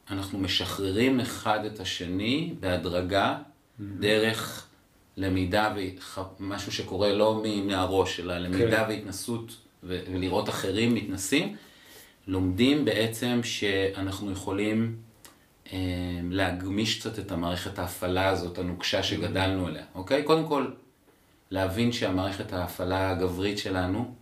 [0.10, 3.38] אנחנו משחררים אחד את השני בהדרגה,
[3.80, 4.68] דרך
[5.18, 5.74] למידה
[6.40, 8.90] ומשהו שקורה לא מהראש, אלא למידה כן.
[8.90, 11.56] והתנסות ולראות אחרים מתנסים,
[12.28, 14.96] לומדים בעצם שאנחנו יכולים
[16.32, 20.24] להגמיש קצת את המערכת ההפעלה הזאת, הנוקשה שגדלנו עליה, אוקיי?
[20.24, 20.68] קודם כל,
[21.52, 24.14] להבין שהמערכת ההפעלה הגברית שלנו,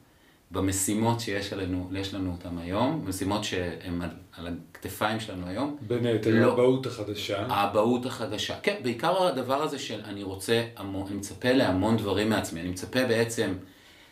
[0.52, 6.06] במשימות שיש עלינו, יש לנו אותן היום, משימות שהן על, על הכתפיים שלנו היום, בין
[6.06, 6.52] היתר לא.
[6.52, 7.46] האבהות החדשה.
[7.50, 8.60] האבהות החדשה.
[8.60, 12.62] כן, בעיקר הדבר הזה של אני רוצה, המון, אני מצפה להמון דברים מעצמי.
[12.62, 13.54] אני מצפה בעצם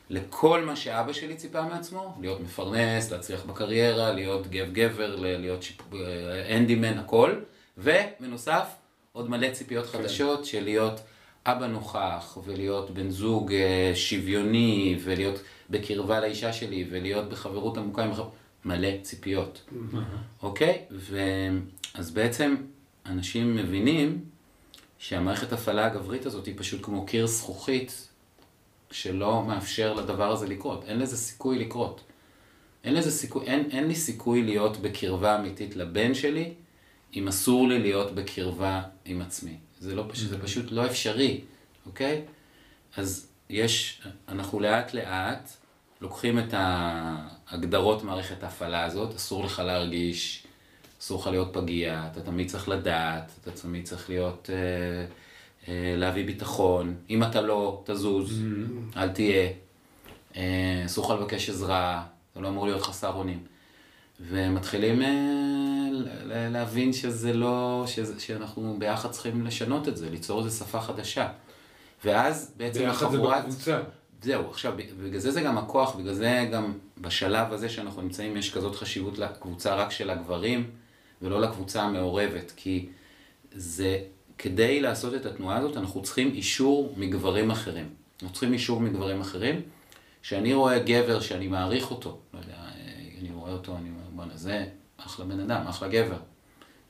[0.10, 5.82] לכל מה שאבא שלי ציפה מעצמו, להיות מפרנס, להצליח בקריירה, להיות גב גבר, להיות שיפ...
[6.58, 7.36] אנדימן, הכל.
[7.78, 8.68] ובנוסף,
[9.12, 11.02] עוד מלא ציפיות חדשות של להיות
[11.46, 15.40] אבא נוכח, ולהיות בן זוג אה, שוויוני, ולהיות
[15.70, 18.12] בקרבה לאישה שלי, ולהיות בחברות עמוקה עם...
[18.66, 19.70] מלא ציפיות.
[20.44, 20.82] אוקיי?
[20.92, 21.20] ו...
[21.94, 22.56] אז בעצם
[23.06, 24.26] אנשים מבינים
[24.98, 28.08] שהמערכת הפעלה הגברית הזאת היא פשוט כמו קיר זכוכית
[28.94, 30.84] שלא מאפשר לדבר הזה לקרות.
[30.88, 32.02] אין לזה סיכוי לקרות.
[32.84, 36.54] אין לזה סיכוי, אין, אין לי סיכוי להיות בקרבה אמיתית לבן שלי,
[37.16, 39.58] אם אסור לי להיות בקרבה עם עצמי.
[39.80, 41.42] זה, לא, פשוט, זה פשוט לא אפשרי,
[41.86, 42.22] אוקיי?
[42.98, 45.50] אז יש, אנחנו לאט לאט
[46.02, 50.44] לוקחים את ההגדרות מערכת ההפעלה הזאת, אסור לך להרגיש,
[51.02, 55.06] אסור לך להיות פגיע, אתה תמיד צריך לדעת, אתה תמיד צריך להיות, אה, אה,
[55.68, 58.42] להביא ביטחון, אם אתה לא, תזוז,
[58.98, 59.50] אל תהיה,
[60.36, 63.40] אה, אסור לך לבקש עזרה, אתה לא אמור להיות חסר אונים.
[64.20, 65.10] ומתחילים אה,
[66.50, 71.28] להבין שזה לא, שזה, שאנחנו ביחד צריכים לשנות את זה, ליצור איזו שפה חדשה.
[72.06, 73.44] ואז בעצם ביחד זה החבורת...
[73.44, 73.82] בקבוצה.
[74.22, 74.74] זהו, עכשיו,
[75.04, 79.18] בגלל זה זה גם הכוח, בגלל זה גם בשלב הזה שאנחנו נמצאים, יש כזאת חשיבות
[79.18, 80.70] לקבוצה רק של הגברים,
[81.22, 82.90] ולא לקבוצה המעורבת, כי
[83.52, 84.00] זה,
[84.38, 87.90] כדי לעשות את התנועה הזאת, אנחנו צריכים אישור מגברים אחרים.
[88.22, 89.62] אנחנו צריכים אישור מגברים אחרים.
[90.22, 92.56] כשאני רואה גבר שאני מעריך אותו, לא יודע,
[93.22, 94.66] אני רואה אותו, אני אומר, בואנה, זה
[94.98, 96.18] אחלה בן אדם, אחלה גבר.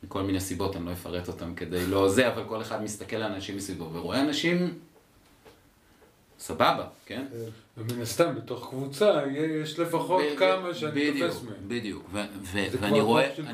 [0.04, 3.34] מכל מיני סיבות, אני לא אפרט אותם כדי לא זה, אבל כל אחד מסתכל על
[3.34, 4.80] אנשים מסביבו ורואה אנשים
[6.40, 7.26] סבבה, כן?
[7.78, 9.22] ומן הסתם, בתוך קבוצה
[9.62, 11.54] יש לפחות ב- כמה שאני בדיוק, תופס מהם.
[11.68, 13.02] בדיוק, ו- ו- זה ואני.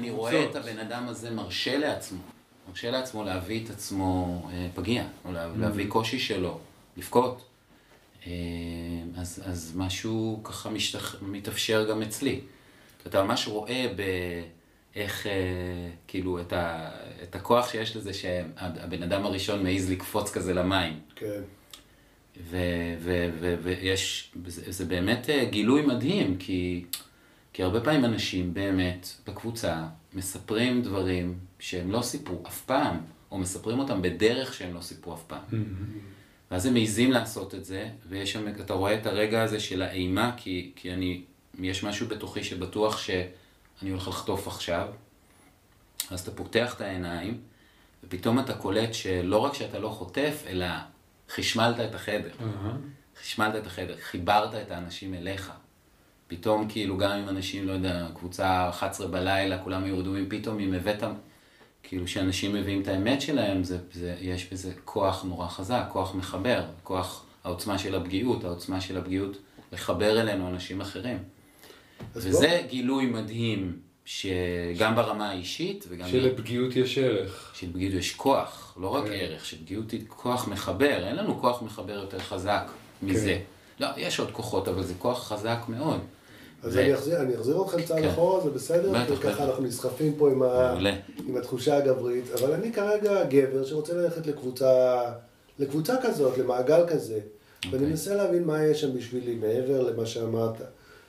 [0.10, 2.19] רואה את הבן אדם הזה מרשה לעצמו,
[2.69, 5.88] מרשה לעצמו להביא את עצמו אה, פגיע, או לה- להביא.
[5.88, 6.60] קושי שלו,
[6.97, 7.45] לבכות.
[8.27, 8.32] אה,
[9.17, 11.15] אז, אז משהו ככה משתח...
[11.21, 12.39] מתאפשר גם אצלי.
[13.08, 15.32] אתה ממש רואה באיך, אה,
[16.08, 16.89] כאילו, את, ה...
[17.23, 20.99] את הכוח שיש לזה שהבן אדם הראשון מעז לקפוץ כזה למים.
[21.15, 21.41] כן.
[23.63, 26.86] ויש, זה, זה באמת גילוי מדהים, כי,
[27.53, 32.98] כי הרבה פעמים אנשים באמת בקבוצה מספרים דברים שהם לא סיפרו אף פעם,
[33.32, 35.43] או מספרים אותם בדרך שהם לא סיפרו אף פעם.
[36.52, 40.32] ואז הם מעיזים לעשות את זה, ויש שם, אתה רואה את הרגע הזה של האימה,
[40.38, 41.24] כי, כי אני,
[41.60, 44.88] יש משהו בתוכי שבטוח שאני הולך לחטוף עכשיו,
[46.12, 47.41] אז אתה פותח את העיניים,
[48.04, 50.67] ופתאום אתה קולט שלא רק שאתה לא חוטף, אלא
[51.30, 52.32] חשמלת את החדר.
[53.22, 55.52] חשמלת את החדר, חיברת את האנשים אליך.
[56.28, 60.74] פתאום כאילו גם אם אנשים, לא יודע, קבוצה 11 בלילה, כולם היו רדומים, פתאום אם
[60.74, 61.04] הבאת,
[61.84, 66.65] כאילו שאנשים מביאים את האמת שלהם, זה, זה, יש בזה כוח נורא חזק, כוח מחבר,
[66.84, 69.38] כוח, העוצמה של הפגיעות, העוצמה של הפגיעות
[69.72, 71.18] לחבר אלינו אנשים אחרים.
[72.15, 76.10] וזה גילוי מדהים, שגם ברמה האישית וגם...
[76.10, 77.52] שלפגיעות יש ערך.
[77.56, 79.12] שלפגיעות יש כוח, לא רק כן.
[79.12, 83.39] ערך, שלפגיעות היא כוח מחבר, אין לנו כוח מחבר יותר חזק מזה.
[83.78, 83.86] כן.
[83.86, 86.00] לא, יש עוד כוחות, אבל זה כוח חזק מאוד.
[86.63, 88.08] אז ו- אני אחזיר, אני אחזיר אותך צעד כן.
[88.08, 88.89] אחורה, זה בסדר?
[88.89, 89.41] בטח, כי ככה בטח.
[89.41, 90.76] אנחנו נסחפים פה עם, ה...
[91.28, 95.02] עם התחושה הגברית, אבל אני כרגע גבר שרוצה ללכת לקבוצה,
[95.60, 97.19] לקבוצה כזאת, למעגל כזה,
[97.63, 97.88] ואני אוקיי.
[97.88, 100.62] מנסה להבין מה יש שם בשבילי מעבר למה שאמרת.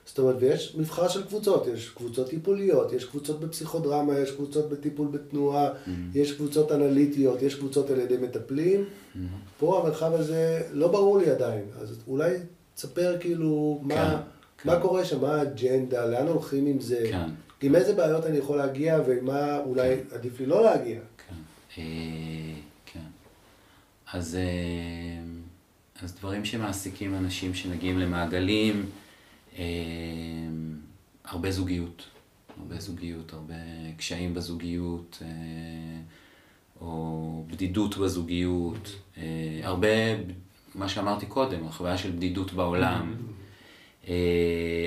[0.06, 5.08] זאת אומרת, ויש מבחר של קבוצות, יש קבוצות טיפוליות, יש קבוצות בפסיכודרמה, יש קבוצות בטיפול
[5.10, 5.90] בתנועה, Mm-hmm.
[6.14, 8.84] יש קבוצות אנליטיות, יש קבוצות על ידי מטפלים.
[8.84, 9.18] Mm-hmm.
[9.58, 12.36] פה המרחב הזה לא ברור לי עדיין, אז אולי
[12.74, 14.20] תספר כאילו כן, מה
[14.80, 17.28] קורה שם, מה האג'נדה, לאן הולכים עם זה, כן.
[17.62, 21.00] עם איזה בעיות אני יכול להגיע ועם מה אולי עדיף לי לא להגיע.
[21.28, 21.34] כן.
[21.78, 21.82] אה,
[22.86, 23.00] כן.
[24.12, 25.22] אז, אה,
[26.02, 28.86] אז דברים שמעסיקים אנשים שמגיעים למעגלים,
[29.58, 29.64] אה,
[31.24, 32.04] הרבה זוגיות,
[32.60, 33.54] הרבה זוגיות, הרבה
[33.96, 35.28] קשיים בזוגיות, אה,
[36.80, 39.22] או בדידות בזוגיות, אה,
[39.62, 39.88] הרבה,
[40.74, 43.39] מה שאמרתי קודם, החוויה של בדידות בעולם, אה,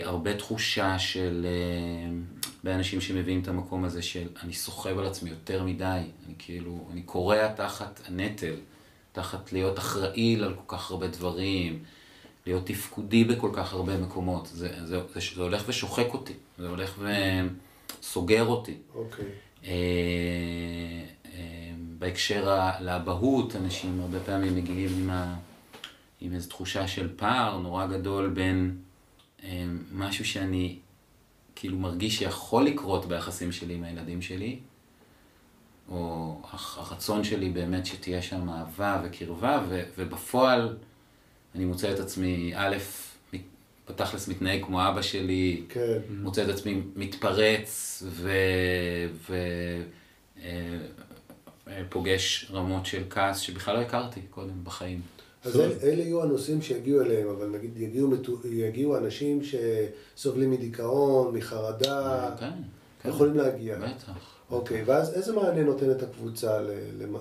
[0.03, 2.11] הרבה תחושה של, אה,
[2.57, 6.87] הרבה אנשים שמביאים את המקום הזה של אני סוחב על עצמי יותר מדי, אני כאילו,
[6.91, 8.55] אני כורע תחת הנטל,
[9.11, 11.83] תחת להיות אחראי על כל כך הרבה דברים,
[12.45, 17.01] להיות תפקודי בכל כך הרבה מקומות, זה, זה, זה, זה הולך ושוחק אותי, זה הולך
[18.01, 18.77] וסוגר אותי.
[18.95, 19.25] אוקיי.
[19.65, 19.71] אה,
[21.25, 25.35] אה, בהקשר לאבהות, אנשים הרבה פעמים מגיעים עם, ה,
[26.21, 28.92] עם איזו תחושה של פער נורא גדול בין אה,
[29.91, 30.77] משהו שאני
[31.55, 34.59] כאילו מרגיש שיכול לקרות ביחסים שלי עם הילדים שלי,
[35.89, 36.37] או
[36.75, 40.77] הרצון שלי באמת שתהיה שם אהבה וקרבה, ו, ובפועל
[41.55, 42.77] אני מוצא את עצמי, א',
[43.89, 45.97] בתכלס מתנהג כמו אבא שלי, כן.
[46.09, 48.31] מוצא את עצמי מתפרץ ו...
[49.29, 49.35] ו...
[50.43, 50.77] אה,
[51.67, 55.01] אה, פוגש רמות של כעס שבכלל לא הכרתי קודם בחיים.
[55.45, 58.09] אז אל, אלה יהיו הנושאים שיגיעו אליהם, אבל נגיד יגיעו,
[58.51, 62.49] יגיעו אנשים שסובלים מדיכאון, מחרדה, כן,
[63.01, 63.09] כן.
[63.09, 63.77] יכולים להגיע.
[63.77, 64.11] בטח.
[64.51, 66.61] אוקיי, ואז איזה מענה נותנת הקבוצה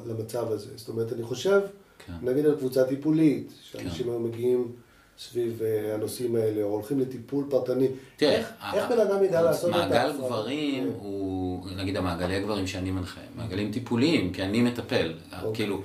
[0.06, 0.70] למצב הזה?
[0.76, 1.60] זאת אומרת, אני חושב,
[2.06, 2.12] כן.
[2.22, 4.72] נגיד על קבוצה טיפולית, שאנשים היום מגיעים
[5.18, 7.88] סביב אה, הנושאים האלה, או הולכים לטיפול פרטני.
[8.16, 10.26] תראה, איך, ה- איך בן אדם ידע לעשות את מעגל ההפרדה?
[10.26, 10.90] גברים כן.
[10.98, 15.14] הוא, נגיד המעגלי הגברים שאני מנחה, מעגלים טיפוליים, כי אני מטפל.
[15.42, 15.54] אוקיי.
[15.54, 15.80] כאילו,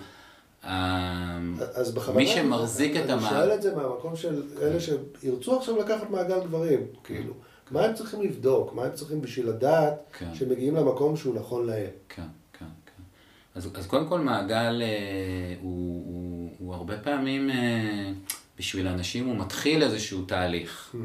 [0.63, 3.29] אז בכוונה, מי שמחזיק את אני המעגל...
[3.29, 7.33] שואל את זה מהמקום של אלה שירצו עכשיו לקחת מעגל גברים, כאילו.
[7.71, 8.73] מה הם צריכים לבדוק?
[8.73, 10.35] מה הם צריכים בשביל לדעת כן.
[10.35, 11.89] שהם מגיעים למקום שהוא נכון להם?
[12.09, 12.21] כן,
[12.53, 13.03] כן, כן.
[13.55, 18.11] אז, אז קודם כל מעגל אה, הוא, הוא, הוא הרבה פעמים, אה,
[18.57, 20.95] בשביל אנשים הוא מתחיל איזשהו תהליך.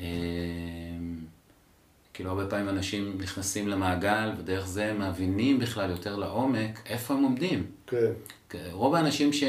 [0.00, 0.06] אה,
[2.14, 7.22] כאילו הרבה פעמים אנשים נכנסים למעגל, ודרך זה הם מבינים בכלל יותר לעומק איפה הם
[7.22, 7.66] עומדים.
[7.86, 8.12] כן.
[8.72, 9.42] רוב האנשים ש...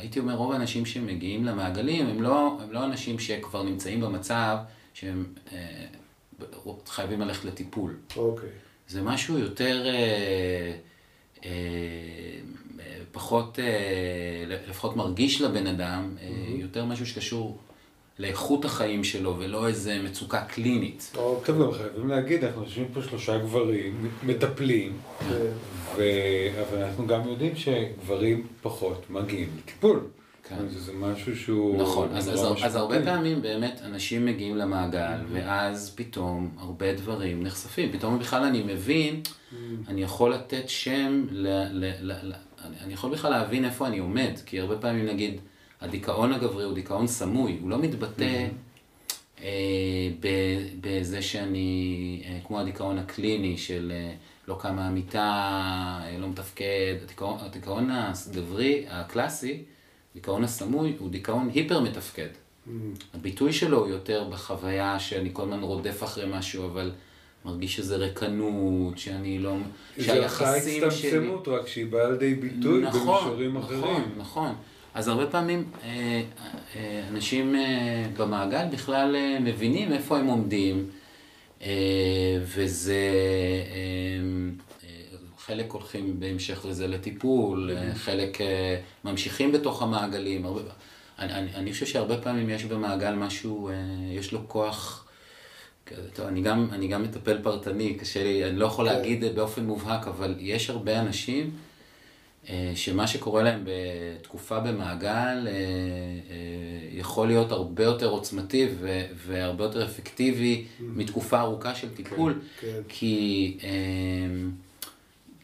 [0.00, 4.56] הייתי אומר, רוב האנשים שמגיעים למעגלים, הם לא, הם לא אנשים שכבר נמצאים במצב
[4.94, 5.86] שהם אה,
[6.86, 7.96] חייבים ללכת לטיפול.
[8.16, 8.48] אוקיי.
[8.88, 10.72] זה משהו יותר, אה,
[11.44, 11.50] אה,
[13.12, 17.58] פחות, אה, לפחות מרגיש לבן אדם, אה, יותר משהו שקשור
[18.18, 21.10] לאיכות החיים שלו, ולא איזה מצוקה קלינית.
[21.12, 25.26] טוב, גם חייבים להגיד, אנחנו יושבים פה שלושה גברים, מטפלים, כן.
[25.96, 26.02] ו...
[26.60, 30.00] אבל אנחנו גם יודעים שגברים פחות מגיעים לטיפול.
[30.48, 30.56] כן.
[30.56, 30.68] כן.
[30.68, 31.82] זה משהו שהוא...
[31.82, 33.04] נכון, אז, אז, אז הרבה.
[33.04, 37.92] פעמים באמת אנשים מגיעים למעגל, ואז פתאום הרבה דברים נחשפים.
[37.92, 39.20] פתאום בכלל אני מבין,
[39.88, 42.32] אני יכול לתת שם, ל, ל, ל, ל,
[42.64, 45.40] אני, אני יכול בכלל להבין איפה אני עומד, כי הרבה פעמים נגיד,
[45.80, 48.46] הדיכאון הגברי הוא דיכאון סמוי, הוא לא מתבטא
[49.42, 49.48] אה,
[50.20, 54.12] ב- בזה שאני, אה, כמו הדיכאון הקליני של אה,
[54.48, 55.20] לא קם מהמיטה,
[56.02, 56.94] אה, לא מתפקד,
[57.44, 59.62] הדיכאון, הגברי הקלאסי,
[60.14, 62.28] דיכאון הסמוי, הוא דיכאון היפר מתפקד.
[63.14, 66.92] הביטוי שלו הוא יותר בחוויה שאני כל הזמן רודף אחרי משהו, אבל
[67.44, 69.56] מרגיש שזה ריקנות, שאני לא...
[69.96, 73.80] זה אותה הצטמצמות, רק שהיא באה לידי ביטוי במישורים אחרים.
[73.80, 74.54] נכון, נכון.
[74.94, 76.22] אז הרבה פעמים אה,
[76.76, 77.54] אה, אנשים
[78.16, 80.86] במעגל בכלל מבינים איפה הם עומדים,
[82.40, 83.12] וזה...
[83.70, 83.78] אה,
[84.84, 90.46] אה, חלק הולכים בהמשך לזה לטיפול, אה, חלק אה, ממשיכים בתוך המעגלים.
[90.46, 90.60] הרבה,
[91.18, 93.74] אני, אני, אני חושב שהרבה פעמים יש במעגל משהו, אה,
[94.12, 95.02] יש לו כוח...
[96.14, 98.94] טוב, אני גם, אני גם מטפל פרטני, קשה לי, אני לא יכול כן.
[98.94, 101.65] להגיד באופן מובהק, אבל יש הרבה אנשים אה,
[102.74, 106.36] שמה שקורה להם בתקופה במעגל אה, אה,
[106.92, 108.68] יכול להיות הרבה יותר עוצמתי
[109.26, 112.80] והרבה יותר אפקטיבי מתקופה ארוכה של טיפול, כן.
[112.88, 113.70] כי, אה,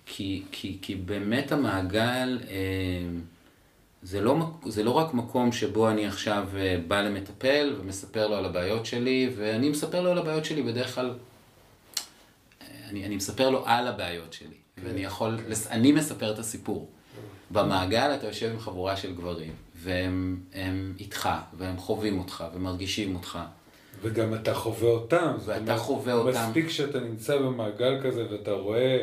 [0.06, 2.56] כי, כי, כי באמת המעגל אה,
[4.02, 8.44] זה לא, זה לא רק מקום שבו אני עכשיו אה, בא למטפל ומספר לו על
[8.44, 11.14] הבעיות שלי, ואני מספר לו על הבעיות שלי בדרך כלל
[12.90, 15.38] אני, אני מספר לו על הבעיות שלי, ואני יכול,
[15.70, 16.90] אני מספר את הסיפור.
[17.50, 23.38] במעגל אתה יושב עם חבורה של גברים, והם הם איתך, והם חווים אותך, ומרגישים אותך.
[24.02, 25.34] וגם אתה חווה אותם.
[25.44, 26.48] ואתה חווה אותם.
[26.48, 28.98] מספיק שאתה נמצא במעגל כזה ואתה רואה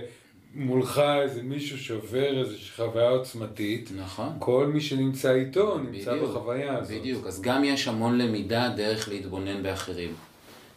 [0.53, 4.29] מולך איזה מישהו שעובר איזושהי חוויה עוצמתית, נכון.
[4.39, 6.97] כל מי שנמצא איתו נמצא בדיוק, בחוויה הזאת.
[6.97, 10.13] בדיוק, אז גם יש המון למידה דרך להתבונן באחרים,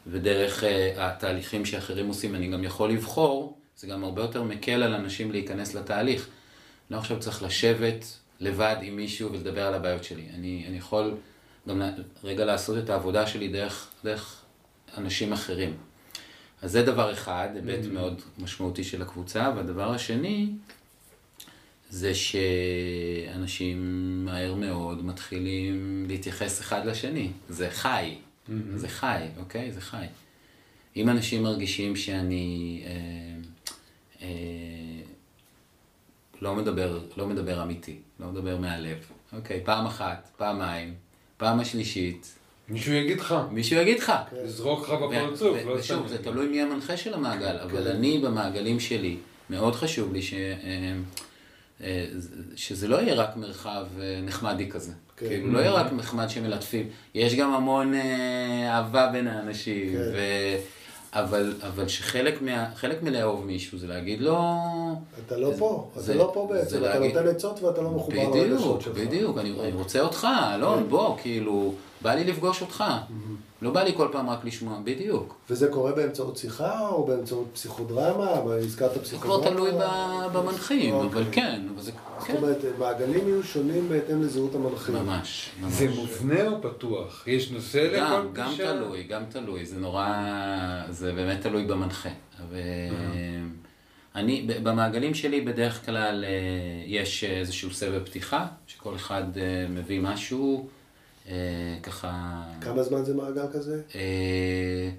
[0.06, 4.94] ודרך uh, התהליכים שאחרים עושים, אני גם יכול לבחור, זה גם הרבה יותר מקל על
[4.94, 6.28] אנשים להיכנס לתהליך.
[6.90, 10.26] לא עכשיו צריך לשבת לבד עם מישהו ולדבר על הבעיות שלי.
[10.34, 11.14] אני, אני יכול
[11.68, 11.82] גם
[12.24, 14.42] רגע לעשות את העבודה שלי דרך, דרך
[14.96, 15.76] אנשים אחרים.
[16.62, 20.50] אז זה דבר אחד, היבט מאוד משמעותי של הקבוצה, והדבר השני,
[21.90, 23.78] זה שאנשים
[24.24, 27.30] מהר מאוד מתחילים להתייחס אחד לשני.
[27.48, 28.14] זה חי,
[28.74, 29.72] זה חי, אוקיי?
[29.72, 30.06] זה חי.
[30.96, 32.92] אם אנשים מרגישים שאני אה,
[34.22, 34.28] אה,
[36.42, 38.98] לא, מדבר, לא מדבר אמיתי, לא מדבר מהלב,
[39.32, 39.60] אוקיי?
[39.64, 40.94] פעם אחת, פעמיים,
[41.36, 42.34] פעם השלישית,
[42.68, 44.12] מישהו יגיד לך, מישהו יגיד לך.
[44.44, 46.08] לזרוק לך ו- בפרצוף, לא ושוב, סתם.
[46.08, 49.16] זה תלוי מי המנחה של המעגל, אבל אני במעגלים שלי,
[49.50, 50.34] מאוד חשוב לי ש...
[51.82, 52.06] אה,
[52.56, 53.86] שזה לא יהיה רק מרחב
[54.22, 54.92] נחמדי כזה.
[55.16, 55.26] כן.
[55.28, 56.88] כאילו, לא יהיה רק נחמד שמלטפים.
[57.14, 60.12] יש גם המון אה, אהבה בין האנשים, כן.
[61.14, 64.38] אבל, אבל שחלק מה, חלק מלאהוב מישהו זה להגיד לו...
[65.26, 67.90] אתה לא פה, זה- אתה לא פה זה בעצם, אתה להגיד- נותן עצות ואתה לא
[67.90, 68.96] מחובר בדיוק, לרגשות שלך.
[68.98, 70.26] בדיוק, אני, אני רוצה אותך,
[70.60, 72.84] לא, בוא, כאילו, בא לי לפגוש אותך.
[73.62, 75.34] לא בא לי כל פעם רק לשמוע, בדיוק.
[75.50, 78.30] וזה קורה באמצעות שיחה או באמצעות פסיכודרמה?
[78.58, 79.42] הזכרת זה פסיכודרמה?
[79.42, 81.08] כבר תלוי ב- במנחים, אוקיי.
[81.08, 81.90] אבל כן, אבל זה...
[82.18, 82.36] זאת כן.
[82.36, 84.94] אומרת, מעגלים יהיו שונים בהתאם לזהות המנחים.
[84.94, 85.72] ממש, ממש.
[85.72, 87.24] זה מובנה או פתוח?
[87.26, 88.72] יש נושא לכל גם, גם פגישה?
[88.72, 90.08] תלוי, גם תלוי, זה נורא,
[90.90, 92.08] זה באמת תלוי במנחה.
[94.14, 96.30] ואני, ב- במעגלים שלי בדרך כלל אה,
[96.86, 100.68] יש איזשהו סבב פתיחה, שכל אחד אה, מביא משהו,
[101.82, 102.42] ככה...
[102.60, 103.82] כמה זמן זה מעגל כזה?
[103.94, 104.90] אה,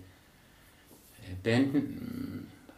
[1.43, 1.71] בין,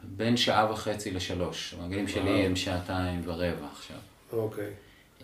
[0.04, 1.76] בין שעה וחצי לשלוש.
[1.78, 3.98] המעגלים שלי הם שעתיים ורבע עכשיו.
[4.34, 4.70] אוקיי.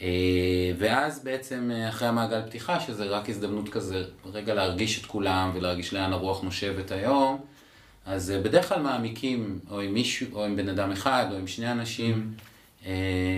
[0.01, 4.03] אה, ואז בעצם אה, אחרי המעגל פתיחה, שזה רק הזדמנות כזה,
[4.33, 7.41] רגע להרגיש את כולם ולהרגיש לאן הרוח נושבת היום,
[8.05, 11.47] אז אה, בדרך כלל מעמיקים, או עם מישהו, או עם בן אדם אחד, או עם
[11.47, 12.33] שני אנשים,
[12.85, 12.91] אה,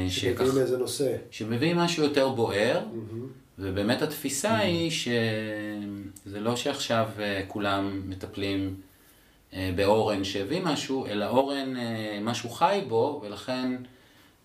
[0.09, 1.15] שמביאים איזה נושא.
[1.31, 3.42] שמביאים משהו יותר בוער, מהמם.
[3.59, 8.75] ובאמת התפיסה היא שזה לא שעכשיו אה, כולם מטפלים
[9.53, 13.71] אה, באורן שהביא משהו, אלא אורן אה, משהו חי בו, ולכן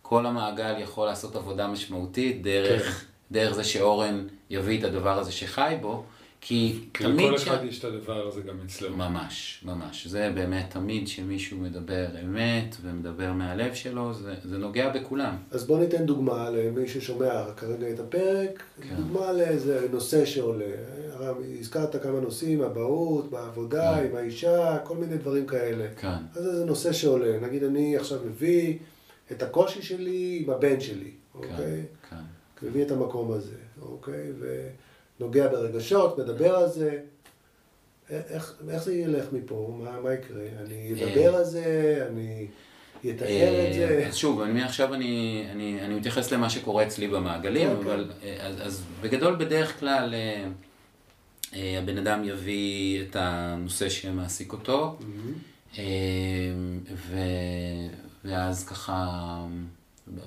[0.03, 3.07] כל המעגל יכול לעשות עבודה משמעותית דרך, כן.
[3.31, 6.05] דרך זה שאורן יביא את הדבר הזה שחי בו,
[6.41, 7.31] כי תמיד...
[7.31, 8.97] כל ש- אחד יש את הדבר הזה גם אצלו.
[8.97, 10.07] ממש, ממש.
[10.07, 15.37] זה באמת תמיד שמישהו מדבר אמת ומדבר מהלב שלו, זה, זה נוגע בכולם.
[15.51, 18.95] אז בוא ניתן דוגמה למי ששומע כרגע את הפרק, כן.
[18.97, 20.65] דוגמה לאיזה נושא שעולה.
[21.13, 24.07] הרב, הזכרת כמה נושאים, אבהות, בעבודה, כן.
[24.11, 25.87] עם האישה, כל מיני דברים כאלה.
[25.97, 26.09] כן.
[26.35, 27.39] אז זה נושא שעולה.
[27.41, 28.79] נגיד אני עכשיו מביא
[29.33, 31.51] את הקושי שלי עם הבן שלי, אוקיי?
[31.57, 32.17] כן,
[32.61, 32.67] כן.
[32.67, 34.33] מביא את המקום הזה, אוקיי?
[35.21, 36.99] ונוגע ברגשות, מדבר על זה.
[38.11, 39.79] איך, איך זה ילך מפה?
[39.83, 40.43] מה, מה יקרה?
[40.67, 42.07] אני אדבר על זה?
[42.11, 42.47] אני
[43.01, 43.99] אתאר את זה?
[44.03, 47.83] אה, אז שוב, אני מעכשיו אני, אני, אני מתייחס למה שקורה אצלי במעגלים, אוקיי.
[47.83, 50.45] אבל אה, אז, אז בגדול בדרך כלל אה,
[51.55, 54.99] אה, הבן אדם יביא את הנושא שמעסיק אותו,
[55.79, 55.85] אה,
[56.95, 57.19] ו,
[58.25, 59.39] ואז ככה,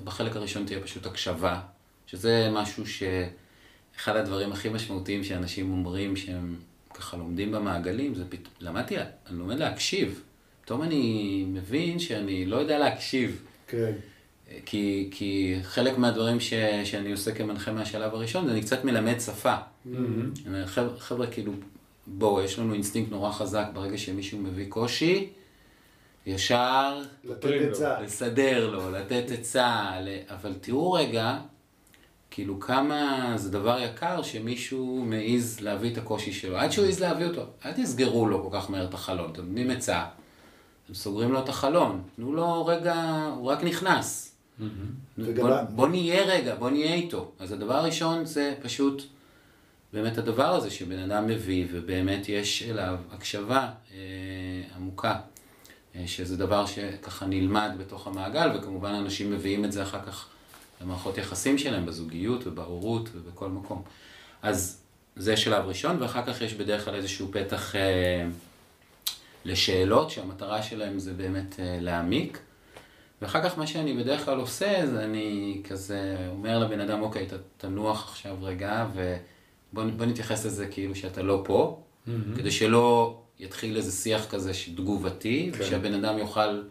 [0.04, 1.60] בחלק הראשון תהיה פשוט הקשבה,
[2.06, 2.86] שזה משהו
[4.02, 6.56] שאחד הדברים הכי משמעותיים שאנשים אומרים שהם
[6.94, 10.22] ככה לומדים במעגלים, זה פתאום, למדתי, אני לומד להקשיב.
[10.64, 13.44] פתאום אני מבין שאני לא יודע להקשיב.
[13.66, 13.92] כן.
[14.66, 19.54] כי, כי חלק מהדברים ש, שאני עושה כמנחה מהשלב הראשון, זה אני קצת מלמד שפה.
[20.46, 21.52] אומר, חבר'ה, חבר'ה, כאילו,
[22.06, 25.28] בואו, יש לנו אינסטינקט נורא חזק ברגע שמישהו מביא קושי,
[26.26, 27.50] ישר לתת.
[27.70, 28.00] עצה.
[28.00, 29.90] לסדר לו, לתת עצה,
[30.28, 31.38] אבל תראו רגע,
[32.34, 36.56] כאילו כמה זה דבר יקר שמישהו מעז להביא את הקושי שלו.
[36.56, 39.70] עד שהוא העז להביא אותו, אל תסגרו לו כל כך מהר את החלון, אתם נותנים
[39.70, 40.04] עצה,
[40.84, 44.34] אתם סוגרים לו את החלון, תנו לו רגע, הוא רק נכנס.
[45.18, 47.32] וגם בוא, בוא נהיה רגע, בוא נהיה איתו.
[47.38, 49.02] אז הדבר הראשון זה פשוט
[49.92, 53.98] באמת הדבר הזה שבן אדם מביא, ובאמת יש אליו הקשבה אה,
[54.76, 55.16] עמוקה,
[55.96, 60.28] אה, שזה דבר שככה נלמד בתוך המעגל, וכמובן אנשים מביאים את זה אחר כך
[60.82, 63.82] למערכות יחסים שלהם, בזוגיות ובהורות ובכל מקום.
[64.42, 64.82] אז
[65.16, 68.26] זה שלב ראשון, ואחר כך יש בדרך כלל איזשהו פתח אה,
[69.44, 72.38] לשאלות, שהמטרה שלהם זה באמת אה, להעמיק.
[73.22, 77.32] ואחר כך מה שאני בדרך כלל עושה, זה אני כזה אומר לבן אדם, אוקיי, ת,
[77.56, 81.82] תנוח עכשיו רגע, ובוא בוא נתייחס לזה כאילו שאתה לא פה,
[82.36, 85.58] כדי שלא יתחיל איזה שיח כזה תגובתי, כן.
[85.60, 86.62] ושהבן אדם יוכל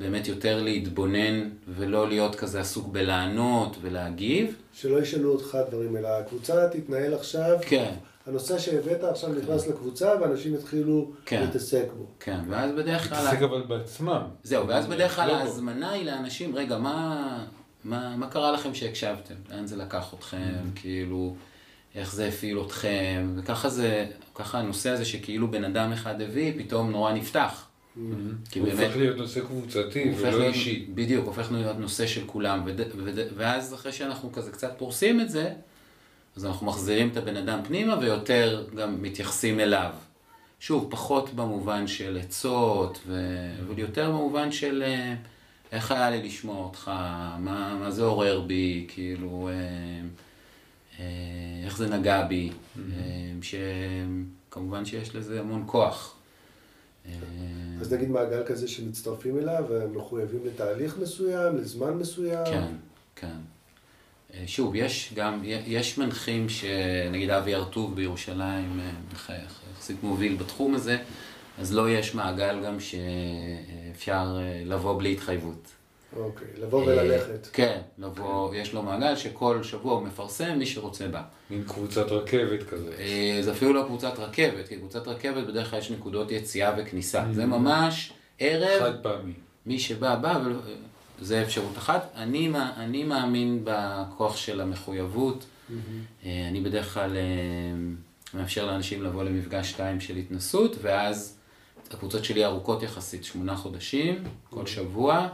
[0.00, 4.56] באמת יותר להתבונן, ולא להיות כזה עסוק בלענות ולהגיב.
[4.72, 7.92] שלא ישאלו אותך דברים, אלא הקבוצה תתנהל עכשיו, כן.
[8.26, 11.40] הנושא שהבאת עכשיו נכנס לקבוצה ואנשים יתחילו כן.
[11.40, 12.06] להתעסק בו.
[12.20, 13.18] כן, ואז בדרך כלל...
[13.18, 14.22] תתעסק אבל בעצמם.
[14.42, 15.32] זהו, ואז בדרך כלל לא.
[15.32, 17.46] ההזמנה היא לאנשים, רגע, מה,
[17.84, 19.34] מה, מה קרה לכם שהקשבתם?
[19.50, 20.36] לאן זה לקח אתכם?
[20.36, 20.80] Mm-hmm.
[20.80, 21.34] כאילו,
[21.94, 23.32] איך זה הפעיל אתכם?
[23.36, 27.69] וככה זה, ככה הנושא הזה שכאילו בן אדם אחד הביא, פתאום נורא נפתח.
[28.50, 30.86] כי הוא באמת, הופך להיות נושא קבוצתי ולא להיות- אישי.
[30.94, 32.62] בדיוק, הופך להיות נושא של כולם.
[32.66, 35.52] וד, וד, ואז אחרי שאנחנו כזה קצת פורסים את זה,
[36.36, 39.90] אז אנחנו מחזירים את הבן אדם פנימה ויותר גם מתייחסים אליו.
[40.60, 45.14] שוב, פחות במובן של עצות, ו- אבל יותר במובן של אה,
[45.72, 46.88] איך היה לי לשמוע אותך,
[47.38, 49.54] מה, מה זה עורר בי, כאילו, אה,
[51.00, 51.04] אה,
[51.64, 52.82] איך זה נגע בי, אה,
[53.42, 56.14] שכמובן שיש לזה המון כוח.
[57.06, 57.12] אה,
[57.80, 62.44] אז נגיד מעגל כזה שמצטרפים אליו והם מחויבים לתהליך מסוים, לזמן מסוים.
[62.46, 62.72] כן,
[63.16, 63.36] כן.
[64.34, 69.32] אה, שוב, יש גם, יש מנחים שנגיד אבי הרטוב בירושלים, אה, מנחה
[69.76, 70.98] יחסית מוביל בתחום הזה,
[71.58, 75.79] אז לא יש מעגל גם שאפשר לבוא בלי התחייבות.
[76.16, 77.46] אוקיי, לבוא וללכת.
[77.46, 81.22] אה, כן, לבוא, יש לו מעגל שכל שבוע הוא מפרסם, מי שרוצה בא.
[81.50, 82.92] מין קבוצת רכבת כזה.
[82.98, 87.24] אה, זה אפילו לא קבוצת רכבת, כי קבוצת רכבת בדרך כלל יש נקודות יציאה וכניסה.
[87.32, 89.32] זה ממש ערב, חד פעמי.
[89.66, 90.56] מי שבא, בא, אבל
[91.20, 92.12] זה אפשרות אחת.
[92.14, 95.44] אני, אני מאמין בכוח של המחויבות.
[96.24, 97.16] אה, אני בדרך כלל
[98.34, 101.36] מאפשר לאנשים לבוא למפגש שתיים של התנסות, ואז
[101.90, 105.28] הקבוצות שלי ארוכות יחסית, שמונה חודשים, כל שבוע.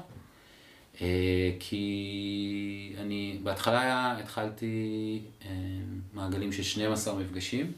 [1.01, 5.51] אה, כי אני, בהתחלה התחלתי אה,
[6.15, 7.73] מעגלים של 12 מפגשים.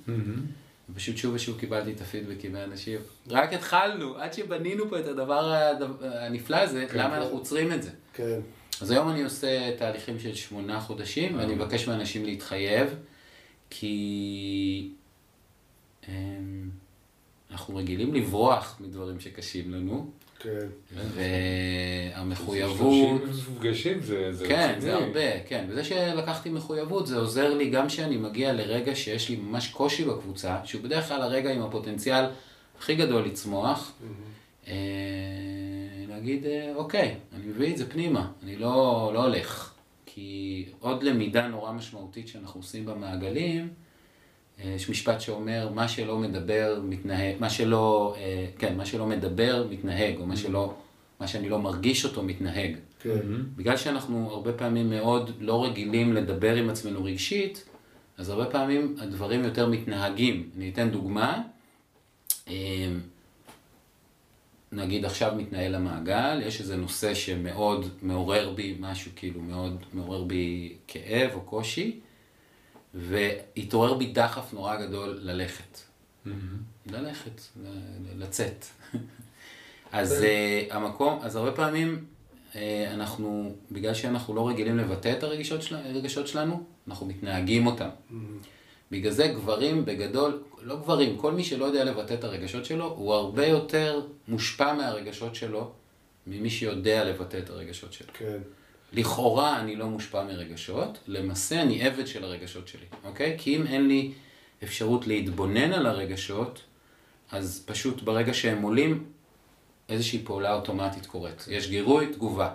[0.91, 2.99] ופשוט שוב ושוב קיבלתי את הפידבקים מאנשים.
[3.31, 5.55] רק התחלנו, עד שבנינו פה את הדבר
[6.01, 7.91] הנפלא הזה, למה אנחנו עוצרים את זה?
[8.14, 8.41] כן.
[8.81, 12.89] אז היום אני עושה תהליכים של שמונה חודשים, ואני מבקש מאנשים להתחייב,
[13.71, 14.91] כי
[16.09, 16.71] אמ,
[17.51, 20.66] אנחנו רגילים לברוח מדברים שקשים לנו, כן.
[20.95, 22.76] והמחויבות...
[22.76, 24.80] 30 מפגשים זה זה כן, רציני.
[24.80, 25.66] זה הרבה, כן.
[25.68, 30.57] וזה שלקחתי מחויבות, זה עוזר לי גם כשאני מגיע לרגע שיש לי ממש קושי בקבוצה,
[30.64, 32.24] שהוא בדרך כלל הרגע עם הפוטנציאל
[32.78, 33.93] הכי גדול לצמוח,
[34.68, 34.74] אה,
[36.09, 39.72] להגיד, אה, אוקיי, אני מביא את זה פנימה, אני לא, לא הולך.
[40.07, 43.68] כי עוד למידה נורא משמעותית שאנחנו עושים במעגלים,
[44.65, 50.19] יש משפט שאומר, מה שלא מדבר, מתנהג, מה שלא, אה, כן, מה שלא מדבר, מתנהג,
[50.19, 50.75] או מה שלא,
[51.21, 52.77] מה שאני לא מרגיש אותו, מתנהג.
[53.01, 53.19] כן.
[53.57, 57.65] בגלל שאנחנו הרבה פעמים מאוד לא רגילים לדבר עם עצמנו רגשית,
[58.19, 60.51] אז הרבה פעמים הדברים יותר מתנהגים.
[60.57, 61.43] אני אתן דוגמה.
[62.49, 62.55] אה,
[64.73, 70.73] נגיד עכשיו מתנהל המעגל, יש איזה נושא שמאוד מעורר בי משהו, כאילו מאוד מעורר בי
[70.89, 72.01] כאב או קושי,
[72.99, 75.78] והתעורר בי דחף נורא גדול ללכת.
[76.86, 78.64] ללכת, ל- לצאת.
[79.92, 82.05] אז uh, המקום, אז הרבה פעמים
[82.53, 82.57] uh,
[82.90, 87.88] אנחנו, בגלל שאנחנו לא רגילים לבטא את הרגשות, של, הרגשות שלנו, אנחנו מתנהגים אותם.
[88.90, 93.14] בגלל זה גברים בגדול, לא גברים, כל מי שלא יודע לבטא את הרגשות שלו, הוא
[93.14, 95.72] הרבה יותר מושפע מהרגשות שלו
[96.26, 98.09] ממי שיודע לבטא את הרגשות שלו.
[98.14, 98.38] כן.
[98.93, 103.34] לכאורה אני לא מושפע מרגשות, למעשה אני עבד של הרגשות שלי, אוקיי?
[103.39, 104.12] כי אם אין לי
[104.64, 106.62] אפשרות להתבונן על הרגשות,
[107.30, 109.05] אז פשוט ברגע שהם עולים,
[109.89, 111.45] איזושהי פעולה אוטומטית קורית.
[111.49, 112.51] יש גירוי, תגובה.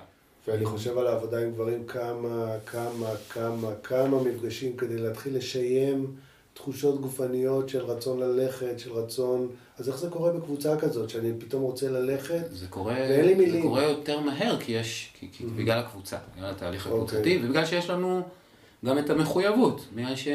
[0.47, 6.15] ואני חושב על העבודה עם גברים כמה, כמה, כמה, כמה מפגשים כדי להתחיל לשיים
[6.53, 9.49] תחושות גופניות של רצון ללכת, של רצון...
[9.77, 12.41] אז איך זה קורה בקבוצה כזאת, שאני פתאום רוצה ללכת?
[12.51, 13.61] זה קורה, ואין לי זה מילים.
[13.61, 17.45] קורה יותר מהר, כי יש, כי, כי בגלל הקבוצה, בגלל התהליך הקבוצתי, אוקיי.
[17.45, 18.21] ובגלל שיש לנו
[18.85, 19.85] גם את המחויבות.
[19.95, 20.27] בגלל ש...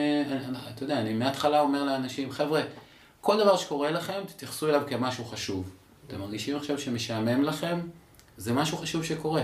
[0.74, 2.62] אתה יודע, אני מההתחלה אומר לאנשים, חבר'ה,
[3.20, 5.70] כל דבר שקורה לכם, תתייחסו אליו כמשהו חשוב.
[6.06, 7.80] אתם מרגישים עכשיו שמשעמם לכם?
[8.36, 9.42] זה משהו חשוב שקורה.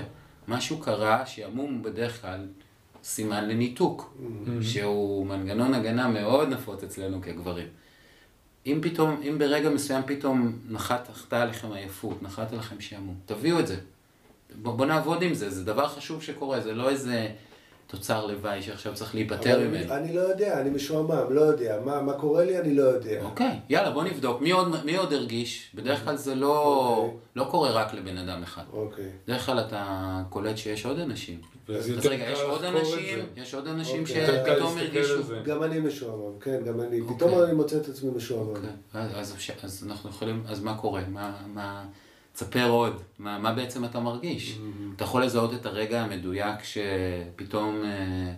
[0.49, 2.47] משהו קרה, שעמום בדרך כלל
[3.05, 4.17] סימן לניתוק,
[4.63, 7.67] שהוא מנגנון הגנה מאוד נפוץ אצלנו כגברים.
[8.67, 13.67] אם פתאום, אם ברגע מסוים פתאום נחת, נחתה עליכם עייפות, נחת עליכם שעמום, תביאו את
[13.67, 13.77] זה.
[14.63, 17.29] בוא, בוא נעבוד עם זה, זה דבר חשוב שקורה, זה לא איזה
[17.87, 19.95] תוצר לוואי שעכשיו צריך להיפטר ממנו.
[19.95, 21.81] אני לא יודע, אני משועמם, לא יודע.
[21.85, 23.23] מה, מה קורה לי, אני לא יודע.
[23.23, 24.41] אוקיי, יאללה, בוא נבדוק.
[24.41, 25.71] מי עוד, מי עוד הרגיש?
[25.75, 27.19] בדרך כלל זה לא, אוקיי.
[27.37, 28.63] לא קורה רק לבן אדם אחד.
[28.73, 29.11] אוקיי.
[29.27, 31.41] בדרך כלל אתה קולט שיש עוד אנשים.
[31.69, 33.19] ואז אז יותר רגע, קל יש עוד לחקור את אנשים.
[33.37, 35.23] יש עוד אנשים שפתאום הרגישו.
[35.45, 37.01] גם אני משועמם, כן, גם אני.
[37.01, 37.17] אוקיי.
[37.17, 38.49] פתאום אני מוצא את עצמי משועמם.
[38.49, 38.71] אוקיי,
[39.63, 41.03] אז, אנחנו יכולים, אז מה קורה?
[41.09, 41.85] מה, מה,
[42.33, 44.51] תספר עוד, מה, מה בעצם אתה מרגיש?
[44.53, 44.97] Mm-hmm.
[44.97, 48.33] אתה יכול לזהות את הרגע המדויק שפתאום אה,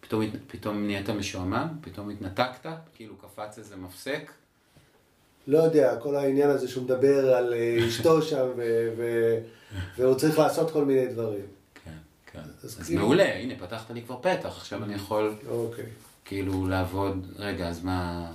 [0.00, 4.30] פתאום, פתאום נהיית משועמם, פתאום התנתקת, כאילו קפץ איזה מפסק.
[5.46, 9.38] לא יודע, כל העניין הזה שהוא מדבר על אה, אשתו שם, ו- ו-
[9.98, 11.46] והוא צריך לעשות כל מיני דברים.
[12.32, 12.38] כן.
[12.62, 15.84] אז אז כאילו- מעולה, הנה, פתחת לי כבר פתח, עכשיו אני יכול אוקיי.
[16.24, 18.32] כאילו לעבוד, רגע, אז מה,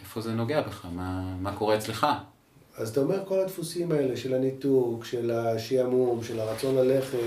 [0.00, 0.86] איפה זה נוגע בך?
[0.94, 2.06] מה, מה קורה אצלך?
[2.76, 7.18] אז אתה אומר כל הדפוסים האלה של הניתוק, של השעמום, של הרצון ללכת,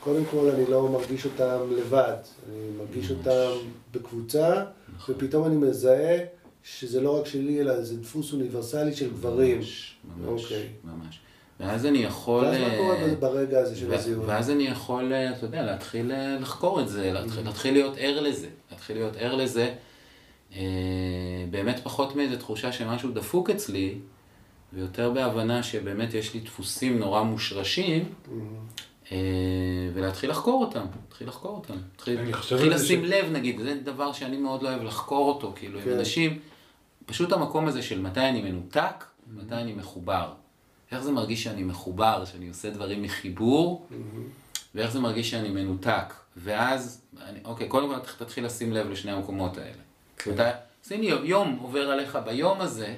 [0.00, 2.16] קודם כל אני לא מרגיש אותם לבד,
[2.48, 3.50] אני מרגיש אותם
[3.92, 4.64] בקבוצה,
[5.08, 6.18] ופתאום אני מזהה
[6.64, 9.56] שזה לא רק שלי, אלא זה דפוס אוניברסלי של גברים.
[9.56, 10.68] ממש, ממש, אוקיי.
[10.84, 11.20] ממש.
[11.60, 12.44] ואז אני יכול...
[12.44, 14.26] ואז מה אה, קורה ברגע הזה של הזיהוי?
[14.26, 18.20] ואז אני יכול, אה, אתה יודע, להתחיל אה, לחקור את זה, להתחיל, להתחיל להיות ער
[18.20, 19.74] לזה, להתחיל להיות ער לזה,
[21.50, 23.98] באמת פחות מאיזו תחושה שמשהו דפוק אצלי,
[24.72, 28.04] ויותר בהבנה שבאמת יש לי דפוסים נורא מושרשים,
[29.12, 29.18] אה,
[29.94, 31.74] ולהתחיל לחקור אותם, להתחיל לחקור אותם.
[32.06, 35.90] להתחיל לשים ש- לב, נגיד, זה דבר שאני מאוד לא אוהב לחקור אותו, כאילו, כן.
[35.90, 36.38] עם אנשים,
[37.06, 40.32] פשוט המקום הזה של מתי אני מנותק, מתי אני מחובר.
[40.92, 43.86] איך זה מרגיש שאני מחובר, שאני עושה דברים מחיבור,
[44.74, 46.14] ואיך זה מרגיש שאני מנותק.
[46.36, 49.82] ואז, אני, אוקיי, קודם כל תתחיל לשים לב לשני המקומות האלה.
[50.16, 50.30] כן.
[50.30, 50.42] מתי,
[50.86, 52.94] אז הנה יום עובר עליך ביום הזה,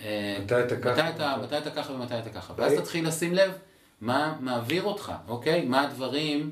[0.00, 2.54] אה, מתי אתה ככה, מתי אתה, אתה ככה ומתי אתה ככה.
[2.56, 2.84] ואז אוקיי.
[2.84, 3.52] תתחיל לשים לב
[4.00, 5.64] מה מעביר אותך, אוקיי?
[5.64, 6.50] מה הדברים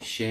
[0.00, 0.22] ש...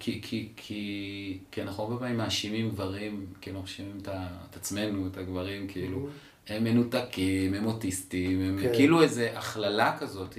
[0.00, 5.06] כי, כי, כי, כי אנחנו הרבה פעמים מאשימים גברים, כאילו מאשימים את, ה- את עצמנו,
[5.06, 6.08] את הגברים, כאילו,
[6.48, 8.72] הם מנותקים, הם אוטיסטים, הם כן.
[8.74, 10.38] כאילו איזה הכללה כזאת.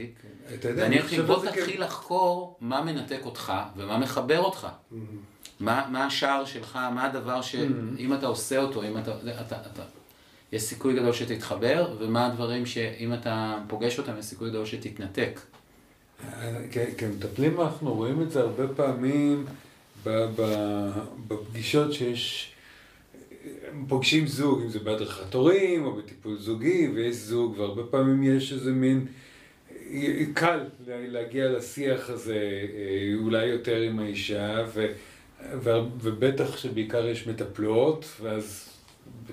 [0.70, 4.68] יודע, ואני חושב בוא תתחיל לחקור מה מנתק אותך ומה מחבר אותך.
[5.60, 9.82] מה, מה השער שלך, מה הדבר שאם אתה עושה אותו, אם אתה, אתה, אתה,
[10.52, 15.40] יש סיכוי גדול שתתחבר, ומה הדברים שאם אתה פוגש אותם, יש סיכוי גדול שתתנתק.
[16.72, 19.46] כ- כמטפלים אנחנו רואים את זה הרבה פעמים
[21.28, 22.53] בפגישות שיש,
[23.88, 28.72] פוגשים זוג, אם זה בהדרכת הורים או בטיפול זוגי, ויש זוג, והרבה פעמים יש איזה
[28.72, 29.06] מין,
[30.34, 34.86] קל לה- להגיע לשיח הזה, אה, אולי יותר עם האישה, ו,
[35.64, 35.70] ו,
[36.02, 38.70] ובטח שבעיקר יש מטפלות, ואז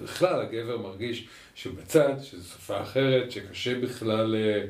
[0.02, 4.64] בכלל הגבר מרגיש שבצד, שזו שפה אחרת, שקשה בכלל, אה,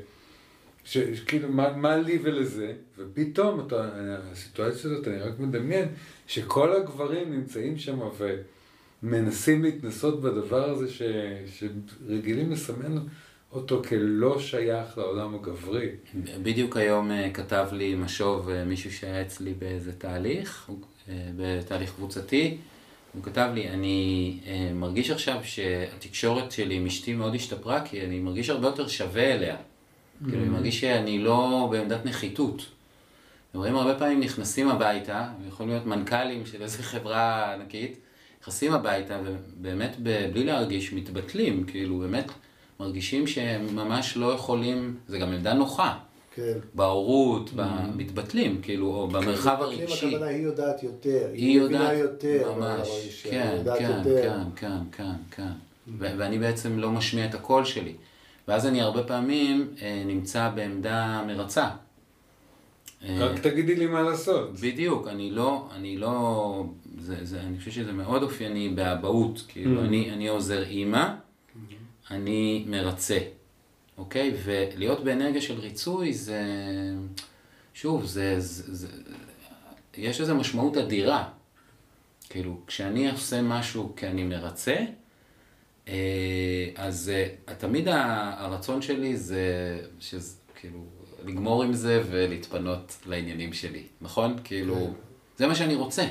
[0.85, 3.89] שכאילו מה, מה לי ולזה, ופתאום אתה,
[4.33, 5.89] הסיטואציה הזאת, אני רק מדמיין
[6.27, 8.01] שכל הגברים נמצאים שם
[9.03, 11.03] ומנסים להתנסות בדבר הזה ש,
[11.59, 12.99] שרגילים לסמן
[13.53, 15.89] אותו כלא שייך לעולם הגברי.
[16.43, 20.71] בדיוק היום אה, כתב לי משוב אה, מישהו שהיה אצלי באיזה תהליך,
[21.37, 22.59] בתהליך קבוצתי.
[23.13, 28.19] הוא כתב לי, אני אה, מרגיש עכשיו שהתקשורת שלי עם אשתי מאוד השתפרה, כי אני
[28.19, 29.57] מרגיש הרבה יותר שווה אליה.
[30.25, 32.67] כאילו, אני מרגיש שאני לא בעמדת נחיתות.
[33.55, 37.99] רואים הרבה פעמים נכנסים הביתה, יכולים להיות מנכ"לים של איזו חברה ענקית,
[38.43, 39.97] נכנסים הביתה ובאמת
[40.33, 42.31] בלי להרגיש מתבטלים, כאילו באמת
[42.81, 45.99] מרגישים שהם ממש לא יכולים, זה גם עמדה נוחה.
[46.35, 46.59] כן.
[46.75, 47.97] בהורות, mm-hmm.
[47.97, 50.07] מתבטלים, כאילו, או במרחב כן, הרגשי.
[50.07, 52.53] הכוונה היא יודעת יותר, היא מבינה יותר.
[52.57, 52.89] ממש,
[53.31, 55.43] כן, כן, כן, כן, כן, כן.
[55.43, 55.91] Mm-hmm.
[55.99, 57.95] ואני בעצם לא משמיע את הקול שלי.
[58.49, 61.69] ואז אני הרבה פעמים אה, נמצא בעמדה מרצה.
[63.09, 64.61] רק תגידי לי מה לעשות.
[64.61, 66.65] בדיוק, אני לא, אני לא,
[66.99, 69.85] זה, זה, אני חושב שזה מאוד אופייני באבהות, כאילו, mm-hmm.
[69.85, 71.15] אני, אני עוזר אימא,
[72.11, 73.19] אני מרצה.
[73.99, 74.35] אוקיי?
[74.45, 76.43] ולהיות באנרגיה של ריצוי זה,
[77.75, 78.89] שוב, זה, זה, זה,
[79.97, 81.29] יש איזו משמעות אדירה.
[82.31, 84.77] כאילו, כשאני עושה משהו כי אני מרצה,
[85.89, 90.79] אה, אז אה, תמיד הרצון שלי זה, שזה, כאילו,
[91.27, 94.37] לגמור עם זה ולהתפנות לעניינים שלי, נכון?
[94.45, 94.91] כאילו, כן.
[95.37, 96.05] זה מה שאני רוצה.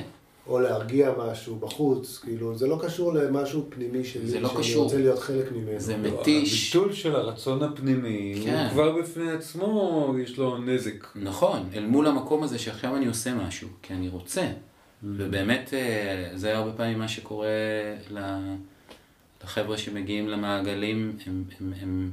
[0.46, 4.84] או להרגיע משהו בחוץ, כאילו, זה לא קשור למשהו פנימי שלי, זה לא שאני קשור.
[4.84, 5.80] רוצה להיות חלק ממנו.
[5.80, 6.76] זה מתיש.
[6.76, 8.62] הביטול של הרצון הפנימי, כן.
[8.64, 11.06] הוא כבר בפני עצמו, יש לו נזק.
[11.14, 14.42] נכון, אל מול המקום הזה שעכשיו אני עושה משהו, כי אני רוצה.
[14.42, 15.06] Mm-hmm.
[15.16, 17.48] ובאמת, אה, זה הרבה פעמים מה שקורה
[19.44, 22.10] לחבר'ה שמגיעים למעגלים, הם, הם, הם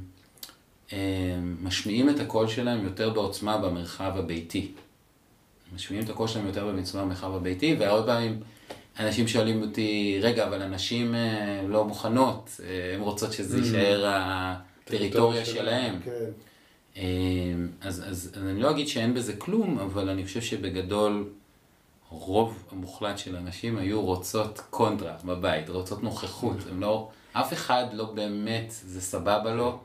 [1.62, 4.72] משמיעים את הקול שלהם יותר בעוצמה במרחב הביתי.
[5.74, 8.40] משמיעים את הקול שלהם יותר במצווה במרחב הביתי, והרבה פעמים
[8.98, 13.60] אנשים שואלים אותי, רגע, אבל הנשים אה, לא מוכנות, אה, הן רוצות שזה mm.
[13.60, 16.00] יישאר הטריטוריה שלהם.
[16.04, 16.10] כן.
[16.96, 17.02] אה,
[17.80, 21.28] אז, אז, אז אני לא אגיד שאין בזה כלום, אבל אני חושב שבגדול
[22.10, 26.56] רוב המוחלט של הנשים היו רוצות קונטרה בבית, רוצות נוכחות.
[26.70, 29.78] הם לא, אף אחד לא באמת, זה סבבה לו.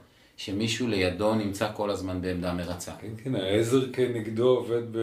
[0.46, 2.92] שמישהו לידו נמצא כל הזמן בעמדה מרצה.
[3.02, 4.98] כן, כן, העזר כנגדו עובד ב...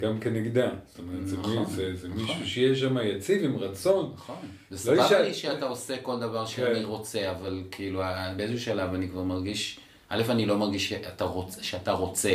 [0.00, 0.68] גם כנגדה.
[0.86, 2.20] זאת אומרת, זה, נכון, זה, זה נכון.
[2.20, 4.12] מישהו שיהיה שם יציב עם רצון.
[4.14, 4.36] נכון.
[4.70, 6.84] זה לא סבבה לי שאתה עושה כל דבר שאני כן.
[6.84, 8.02] רוצה, אבל כאילו
[8.36, 12.34] באיזשהו שלב אני כבר מרגיש, א', אני לא מרגיש שאתה רוצה, שאתה רוצה.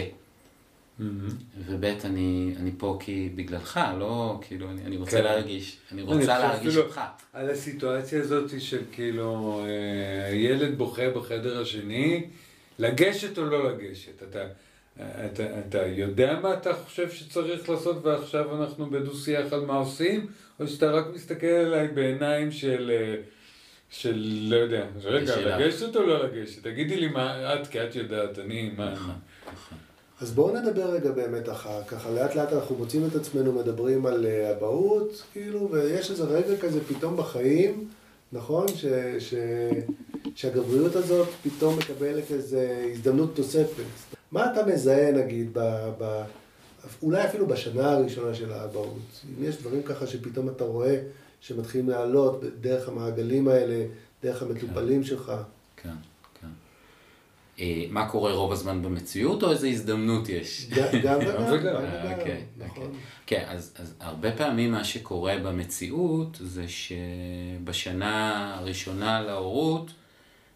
[1.68, 5.24] וב' אני, אני פה כי בגללך, לא כאילו, אני, אני רוצה כן.
[5.24, 7.02] להרגיש, אני רוצה אני להרגיש אותך.
[7.34, 12.28] על הסיטואציה הזאת של כאילו, אה, ילד בוכה בחדר השני,
[12.80, 14.24] לגשת או לא לגשת.
[14.30, 14.46] אתה,
[15.26, 20.28] אתה, אתה יודע מה אתה חושב שצריך לעשות ועכשיו אנחנו בדו-שיח על מה עושים,
[20.60, 22.92] או שאתה רק מסתכל עליי בעיניים של...
[22.94, 23.16] אה,
[23.92, 26.64] של, לא יודע, רגע, לגשת או לא לגשת?
[26.64, 28.92] תגידי לי מה את, כי את יודעת, אני, מה...
[28.94, 29.16] נכון,
[29.54, 29.78] נכון.
[30.22, 34.26] אז בואו נדבר רגע באמת אחר, ככה לאט לאט אנחנו מוצאים את עצמנו מדברים על
[34.26, 37.88] אה, אבהות, כאילו, ויש איזה רגע כזה פתאום בחיים,
[38.32, 38.68] נכון?
[38.68, 38.86] ש,
[39.20, 39.34] ש,
[40.36, 42.58] שהגבריות הזאת פתאום מקבלת איזו
[42.92, 43.84] הזדמנות תוספת.
[44.32, 46.24] מה אתה מזהה נגיד, ב, ב,
[47.04, 49.24] אולי אפילו בשנה הראשונה של האבהות?
[49.40, 51.02] אם יש דברים ככה שפתאום אתה רואה
[51.42, 53.86] שמתחילים לעלות דרך המעגלים האלה,
[54.24, 55.32] דרך המטופלים שלך.
[55.78, 55.90] כן.
[57.60, 60.68] אה, מה קורה רוב הזמן במציאות, או איזו הזדמנות יש?
[61.04, 61.20] גם
[61.52, 61.76] וגם.
[62.18, 62.94] אוקיי, נכון.
[63.26, 69.92] כן, אז הרבה פעמים מה שקורה במציאות זה שבשנה הראשונה להורות,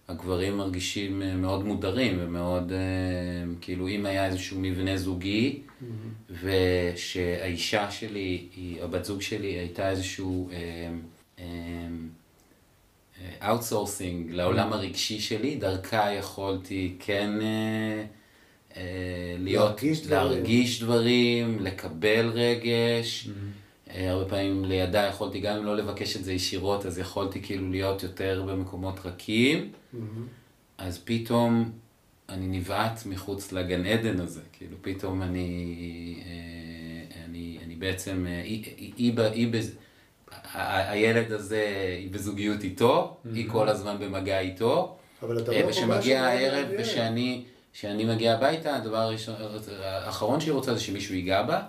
[0.07, 2.77] הגברים מרגישים אה, מאוד מודרים ומאוד, אה,
[3.61, 5.61] כאילו אם היה איזשהו מבנה זוגי,
[6.43, 8.47] ושהאישה שלי,
[8.81, 10.49] הבת זוג שלי הייתה איזשהו...
[13.41, 14.75] outsourcing לעולם mm.
[14.75, 18.05] הרגשי שלי, דרכה יכולתי כן אה,
[18.77, 21.47] אה, להיות, להרגיש, להרגיש דברים.
[21.47, 23.27] דברים, לקבל רגש.
[23.27, 23.91] Mm-hmm.
[23.93, 27.69] אה, הרבה פעמים לידה יכולתי, גם אם לא לבקש את זה ישירות, אז יכולתי כאילו
[27.69, 29.71] להיות יותר במקומות רכים.
[29.71, 29.97] Mm-hmm.
[30.77, 31.71] אז פתאום
[32.29, 36.23] אני נבעט מחוץ לגן עדן הזה, כאילו פתאום אני,
[37.25, 39.47] אני, אני בעצם, היא, היא, היא, היא,
[40.53, 43.29] הילד הזה היא בזוגיות איתו, mm-hmm.
[43.35, 44.95] היא כל הזמן במגע איתו.
[45.21, 47.43] אבל אתה לא ושמגיע הערב ושאני
[47.73, 49.35] שאני מגיע הביתה, הדבר הראשון,
[49.83, 51.61] האחרון שהיא רוצה זה שמישהו ייגע בה.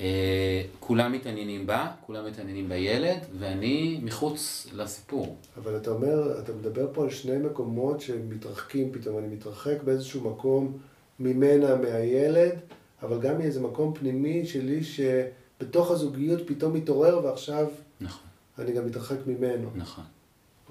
[0.00, 5.36] אה, כולם מתעניינים בה, כולם מתעניינים בילד, ואני מחוץ לסיפור.
[5.56, 10.78] אבל אתה אומר, אתה מדבר פה על שני מקומות שמתרחקים פתאום, אני מתרחק באיזשהו מקום
[11.20, 12.54] ממנה, מהילד,
[13.02, 17.66] אבל גם מאיזה מקום פנימי שלי שבתוך הזוגיות פתאום מתעורר ועכשיו
[18.02, 18.26] נכון,
[18.58, 19.70] אני גם מתרחק ממנו.
[19.74, 20.04] נכון,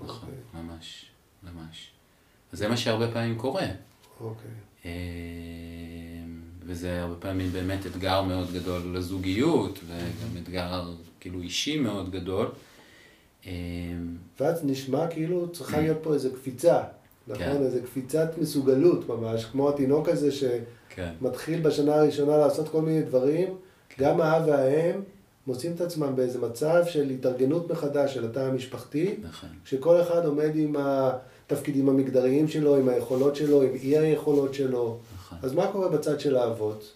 [0.03, 0.61] נכון, אוקיי.
[0.61, 1.05] ממש,
[1.43, 1.91] ממש.
[2.51, 3.67] זה מה שהרבה פעמים קורה.
[4.21, 4.51] אוקיי.
[4.85, 4.91] אה,
[6.65, 12.47] וזה הרבה פעמים באמת אתגר מאוד גדול לזוגיות, וגם אתגר כאילו אישי מאוד גדול.
[13.45, 13.51] אה,
[14.39, 16.83] ואז נשמע כאילו צריכה להיות פה איזו קפיצה,
[17.27, 17.33] כן.
[17.33, 17.63] נכון?
[17.63, 20.29] איזו קפיצת מסוגלות ממש, כמו התינוק הזה
[20.89, 23.47] כן, שמתחיל בשנה הראשונה לעשות כל מיני דברים,
[23.99, 25.01] גם האב והאם
[25.47, 29.49] מוצאים את עצמם באיזה מצב של התארגנות מחדש של התא המשפחתי, נכון.
[29.65, 34.97] שכל אחד עומד עם התפקידים המגדריים שלו, עם היכולות שלו, עם אי היכולות שלו.
[35.15, 35.37] נכון.
[35.41, 36.93] אז מה קורה בצד של האבות?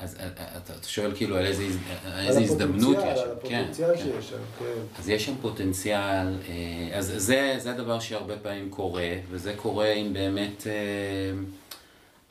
[0.00, 1.64] אז אה, אה, אתה שואל כאילו על איזה,
[2.04, 3.48] על על איזה הזדמנות יש על שם.
[3.48, 4.02] כן, הפוטנציאל כן.
[4.02, 4.80] שיש שם, כן.
[4.98, 10.12] אז יש שם פוטנציאל, אה, אז זה, זה הדבר שהרבה פעמים קורה, וזה קורה אם
[10.12, 10.66] באמת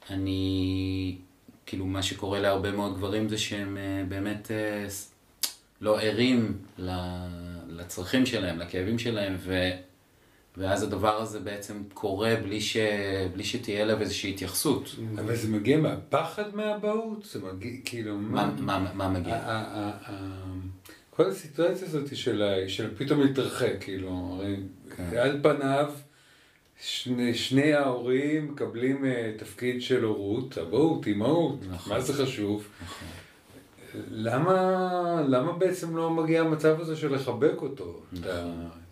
[0.09, 1.15] אני,
[1.65, 4.51] כאילו מה שקורה להרבה מאוד גברים זה שהם באמת
[5.81, 6.57] לא ערים
[7.69, 9.69] לצרכים שלהם, לכאבים שלהם, ו,
[10.57, 12.77] ואז הדבר הזה בעצם קורה בלי, ש,
[13.33, 14.95] בלי שתהיה אליו איזושהי התייחסות.
[15.19, 17.25] אבל זה מגיע מהפחד מהאבהות?
[17.31, 19.39] זה מגיע, כאילו, מה, מה, מה ה- מגיע?
[21.09, 24.55] כל הסיטואציה הזאת של של פתאום להתרחק, כאילו, הרי
[24.97, 25.17] כן.
[25.17, 25.91] על פניו
[26.81, 31.93] שני, שני ההורים מקבלים אה, תפקיד של הורות, אבהות, אימהות, נכון.
[31.93, 32.67] מה זה חשוב?
[34.11, 34.53] למה,
[35.27, 37.99] למה בעצם לא מגיע המצב הזה של לחבק אותו?
[38.13, 38.19] את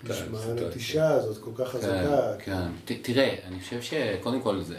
[0.10, 0.40] נשמע?
[0.40, 2.34] הנטישה הזאת כל כך חזקה.
[2.40, 2.54] כן,
[2.86, 2.96] כן.
[2.96, 4.78] ת- תראה, אני חושב שקודם כל זה,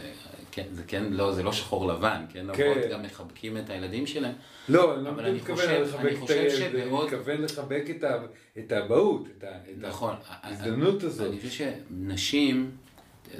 [0.53, 2.47] כן, זה כן, לא, זה לא שחור לבן, כן?
[2.55, 2.73] כן.
[2.73, 4.33] אבות גם מחבקים את הילדים שלהם.
[4.69, 7.85] לא, אני לא אני מתכוון חושב- לחבק אני את חושב הילד, אני שבעוד- מתכוון לחבק
[7.91, 8.19] את ה-
[8.59, 10.15] את האבהות, את ה- את נכון.
[10.43, 11.27] ההזדמנות הזאת.
[11.29, 12.71] אני חושב שנשים,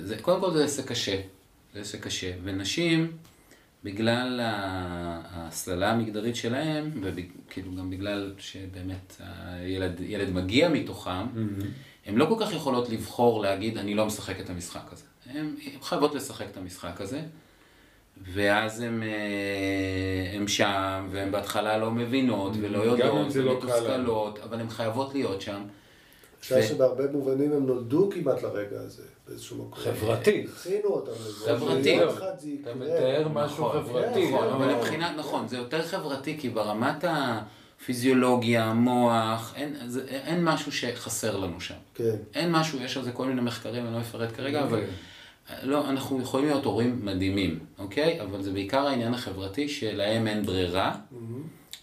[0.03, 1.21] זה, קודם כל זה עסק קשה,
[1.75, 3.13] זה עסק קשה, ונשים,
[3.85, 11.27] בגלל ההסללה המגדרית שלהם, וכאילו גם בגלל שבאמת הילד ילד מגיע מתוכם,
[12.07, 15.05] הן לא כל כך יכולות לבחור להגיד, אני לא משחק את המשחק הזה.
[15.27, 17.21] הן חייבות לשחק את המשחק הזה,
[18.33, 19.03] ואז הן
[20.35, 23.53] הם שם, והן בהתחלה לא מבינות ולא גם אם יודעות, לא.
[23.53, 25.63] ומתוסכלות, אבל הן חייבות להיות שם.
[26.41, 29.79] אפשר שבהרבה מובנים הם נולדו כמעט לרגע הזה, באיזשהו מקום.
[29.83, 30.47] חברתי.
[30.57, 31.57] הכינו אותם לזה.
[31.57, 31.89] חברתי.
[31.89, 32.75] יום אחד זה אתה.
[32.75, 34.29] מתאר משהו נכון, חברתי.
[34.29, 34.79] נכון, כן, אבל כן.
[34.79, 41.61] מבחינת, נכון, זה יותר חברתי, כי ברמת הפיזיולוגיה, המוח, אין, זה, אין משהו שחסר לנו
[41.61, 41.75] שם.
[41.95, 42.17] כן.
[42.35, 44.81] אין משהו, יש על זה כל מיני מחקרים, אני לא אפרט כרגע, אבל
[45.63, 48.21] לא, אנחנו יכולים להיות הורים מדהימים, אוקיי?
[48.23, 50.95] אבל זה בעיקר העניין החברתי שלהם אין ברירה,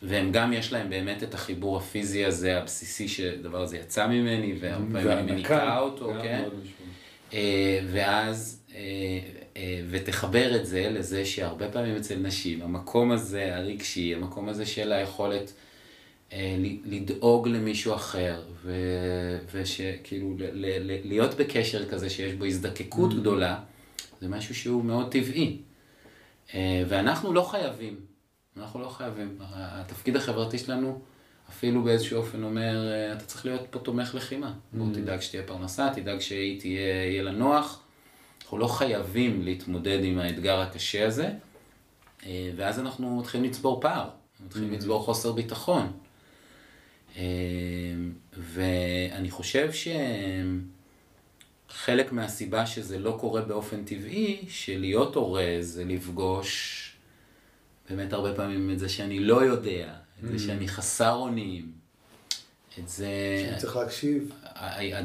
[0.08, 5.02] והם גם יש להם באמת את החיבור הפיזי הזה, הבסיסי, שהדבר הזה יצא ממני, והרבה
[5.02, 6.44] פעמים אני מניקה אותו, כן?
[7.34, 8.80] אה, ואז, אה,
[9.58, 14.92] אה, ותחבר את זה לזה שהרבה פעמים אצל נשים, המקום הזה הרגשי, המקום הזה של
[14.92, 15.54] היכולת
[16.86, 18.42] לדאוג למישהו אחר,
[19.54, 20.36] ושכאילו
[21.04, 23.60] להיות בקשר כזה שיש בו הזדקקות גדולה,
[24.22, 25.58] זה משהו שהוא מאוד טבעי.
[26.88, 27.96] ואנחנו לא חייבים,
[28.58, 29.38] אנחנו לא חייבים.
[29.54, 31.02] התפקיד החברתי שלנו
[31.50, 34.54] אפילו באיזשהו אופן אומר, אתה צריך להיות פה תומך לחימה.
[34.74, 37.82] בוא תדאג שתהיה פרנסה, תדאג שהיא תהיה, יהיה לה נוח.
[38.42, 41.30] אנחנו לא חייבים להתמודד עם האתגר הקשה הזה,
[42.26, 44.10] אה, ואז אנחנו מתחילים לצבור פער,
[44.46, 45.92] מתחילים לצבור חוסר ביטחון.
[47.18, 47.24] אה,
[48.34, 49.70] ואני חושב
[51.70, 56.85] שחלק מהסיבה שזה לא קורה באופן טבעי, שלהיות הורה זה לפגוש
[57.90, 61.72] באמת הרבה פעמים את זה שאני לא יודע, את זה שאני חסר אונים,
[62.80, 63.08] את זה...
[63.58, 64.32] צריך להקשיב.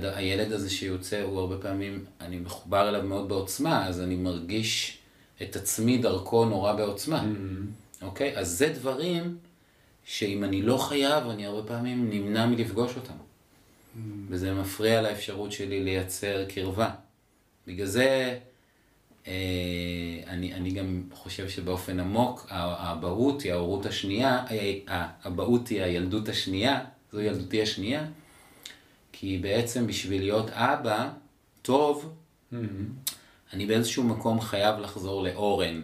[0.03, 4.99] הילד הזה שיוצא הוא הרבה פעמים, אני מחובר אליו מאוד בעוצמה, אז אני מרגיש
[5.43, 7.25] את עצמי דרכו נורא בעוצמה.
[8.03, 8.39] אוקיי?
[8.39, 9.39] אז זה דברים
[10.05, 13.15] שאם אני לא חייב, אני הרבה פעמים נמנע מלפגוש אותם.
[14.29, 16.91] וזה מפריע לאפשרות שלי לייצר קרבה.
[17.67, 18.39] בגלל זה
[19.27, 26.85] אני, אני גם חושב שבאופן עמוק, האבהות היא ההורות השנייה, אה, האבהות היא הילדות השנייה,
[27.13, 28.07] זו ילדותי השנייה,
[29.13, 31.11] כי בעצם בשביל להיות אבא
[31.63, 32.13] טוב,
[33.53, 35.81] אני באיזשהו מקום חייב לחזור לאורן.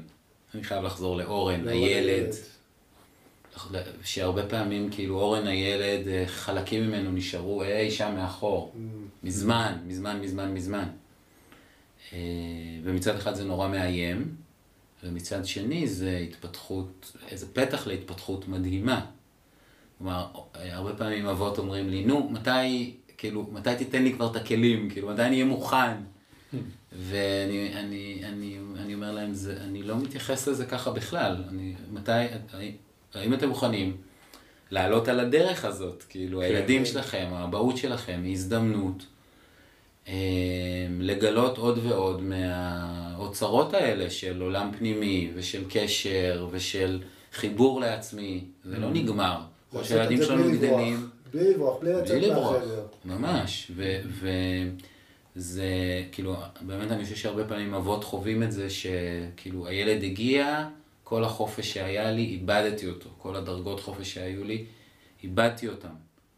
[0.55, 2.35] אני חייב לחזור לאורן, לא הילד.
[4.05, 8.75] שהרבה פעמים, כאילו, אורן הילד, אה, חלקים ממנו נשארו אי שם מאחור.
[9.23, 10.89] מזמן, מזמן, מזמן, מזמן.
[12.13, 12.19] אה,
[12.85, 14.35] ומצד אחד זה נורא מאיים,
[15.05, 19.07] ומצד שני זה התפתחות, איזה פתח להתפתחות מדהימה.
[19.99, 24.91] כלומר, הרבה פעמים אבות אומרים לי, נו, מתי, כאילו, מתי תיתן לי כבר את הכלים?
[24.91, 25.95] כאילו, מתי אני אהיה מוכן?
[26.93, 31.45] ואני אני, אני, אני אומר להם, זה, אני לא מתייחס לזה ככה בכלל.
[31.49, 32.13] אני, מתי,
[33.15, 33.97] האם אתם מוכנים
[34.71, 36.05] לעלות על הדרך הזאת?
[36.09, 36.45] כאילו, כן.
[36.45, 39.07] הילדים שלכם, האבהות שלכם, היא הזדמנות.
[40.09, 40.15] אה,
[40.99, 47.03] לגלות עוד ועוד מהאוצרות האלה של עולם פנימי ושל קשר ושל
[47.33, 48.95] חיבור לעצמי, זה לא mm.
[48.95, 49.39] נגמר.
[49.71, 51.09] כמו שהילדים שלנו גדלים.
[51.33, 52.87] בלי לברוח, בלי לצאת מהחדר.
[53.05, 53.71] ממש,
[55.37, 55.65] וזה
[56.13, 60.69] כאילו, באמת אני חושב שהרבה פעמים אבות חווים את זה שכאילו הילד הגיע,
[61.05, 63.09] כל החופש שהיה לי, איבדתי אותו.
[63.19, 64.65] כל הדרגות חופש שהיו לי,
[65.23, 65.95] איבדתי אותם.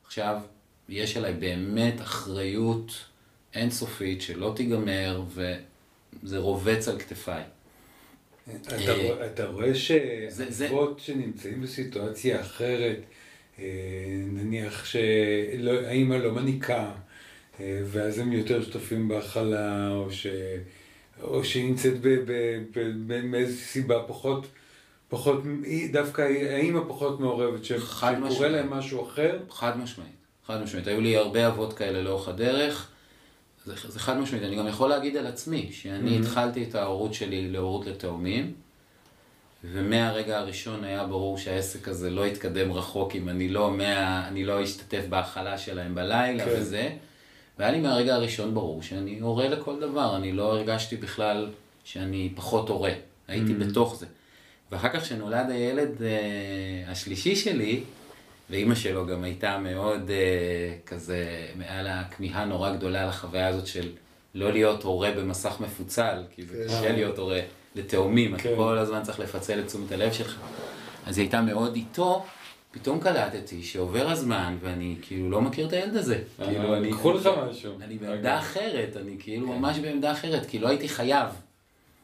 [0.06, 0.40] עכשיו,
[0.88, 2.92] יש עליי באמת אחריות
[3.54, 7.42] אינסופית שלא תיגמר, וזה רובץ על כתפיי.
[9.26, 12.98] אתה רואה שאבות שנמצאים בסיטואציה אחרת,
[13.58, 13.64] אה,
[14.32, 16.92] נניח שהאימא לא מניקה,
[17.60, 20.26] אה, ואז הם יותר שותפים בהכלה, או, ש...
[21.22, 21.94] או שהיא נמצאת
[23.24, 24.46] מאיזו סיבה פחות,
[25.08, 25.42] פחות,
[25.92, 29.38] דווקא האימא פחות מעורבת, שקורה להם משהו אחר.
[29.50, 30.10] חד משמעית,
[30.46, 30.86] חד משמעית.
[30.86, 32.90] היו לי הרבה אבות כאלה לאורך הדרך.
[33.68, 36.20] זה, זה חד משמעית, אני גם יכול להגיד על עצמי, שאני mm-hmm.
[36.20, 38.52] התחלתי את ההורות שלי להורות לתאומים,
[39.64, 44.64] ומהרגע הראשון היה ברור שהעסק הזה לא יתקדם רחוק אם אני לא, מה, אני לא
[44.64, 46.50] אשתתף בהכלה שלהם בלילה כן.
[46.56, 46.90] וזה.
[47.58, 51.50] והיה לי מהרגע הראשון ברור שאני הורה לכל דבר, אני לא הרגשתי בכלל
[51.84, 52.92] שאני פחות הורה,
[53.28, 53.64] הייתי mm-hmm.
[53.64, 54.06] בתוך זה.
[54.72, 57.82] ואחר כך כשנולד הילד uh, השלישי שלי,
[58.50, 63.88] ואימא שלו גם הייתה מאוד uh, כזה, מעל הכמיהה נורא גדולה לחוויה הזאת של
[64.34, 66.74] לא להיות הורה במסך מפוצל, כי זה כן.
[66.74, 67.40] קשה להיות הורה
[67.74, 68.52] לתאומים, אתה כן.
[68.56, 70.36] כל הזמן צריך לפצל את תשומת הלב שלך.
[71.06, 72.24] אז היא הייתה מאוד איתו,
[72.70, 76.18] פתאום קלטתי שעובר הזמן ואני כאילו לא מכיר את הילד הזה.
[76.44, 76.92] כאילו אני...
[76.92, 77.72] קחו לך משהו.
[77.82, 79.52] אני בעמדה אחרת, אני כאילו כן.
[79.52, 81.28] ממש בעמדה אחרת, כי לא הייתי חייב.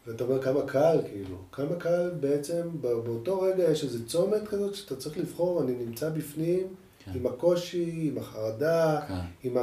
[0.06, 4.96] ואתה אומר כמה קל, כאילו, כמה קל בעצם, באותו רגע יש איזה צומת כזאת שאתה
[4.96, 6.66] צריך לבחור, אני נמצא בפנים,
[7.04, 7.12] כן.
[7.14, 9.14] עם הקושי, עם החרדה, כן.
[9.42, 9.56] עם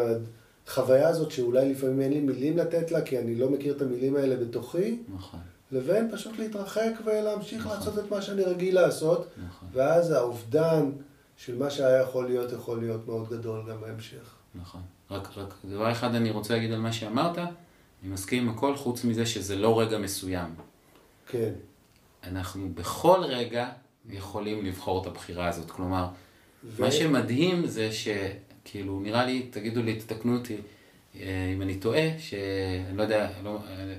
[0.67, 4.15] החוויה הזאת שאולי לפעמים אין לי מילים לתת לה, כי אני לא מכיר את המילים
[4.15, 4.99] האלה בתוכי.
[5.15, 5.39] נכון.
[5.71, 7.77] לבין פשוט להתרחק ולהמשיך נכון.
[7.77, 9.67] לעשות את מה שאני רגיל לעשות, נכון.
[9.73, 10.91] ואז האובדן
[11.37, 14.35] של מה שהיה יכול להיות, יכול להיות מאוד גדול גם בהמשך.
[14.55, 14.81] נכון.
[15.11, 17.37] רק, רק דבר אחד אני רוצה להגיד על מה שאמרת,
[18.03, 20.49] אני מסכים עם הכל, חוץ מזה שזה לא רגע מסוים.
[21.27, 21.51] כן.
[22.23, 23.69] אנחנו בכל רגע
[24.09, 25.71] יכולים לבחור את הבחירה הזאת.
[25.71, 26.07] כלומר,
[26.63, 26.81] ו...
[26.81, 30.57] מה שמדהים זה שכאילו, נראה לי, תגידו לי, תתקנו אותי
[31.19, 33.93] אה, אם אני טועה, שאני לא יודע, לא, אה,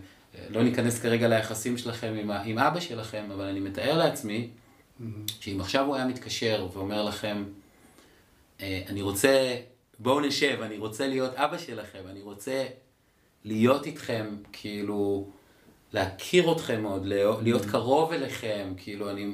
[0.50, 5.04] לא ניכנס כרגע ליחסים שלכם עם, עם אבא שלכם, אבל אני מתאר לעצמי mm-hmm.
[5.40, 7.44] שאם עכשיו הוא היה מתקשר ואומר לכם,
[8.60, 9.56] אה, אני רוצה,
[9.98, 12.64] בואו נשב, אני רוצה להיות אבא שלכם, אני רוצה
[13.44, 15.26] להיות איתכם, כאילו,
[15.92, 17.70] להכיר אתכם עוד, להיות mm-hmm.
[17.70, 19.32] קרוב אליכם, כאילו, אני...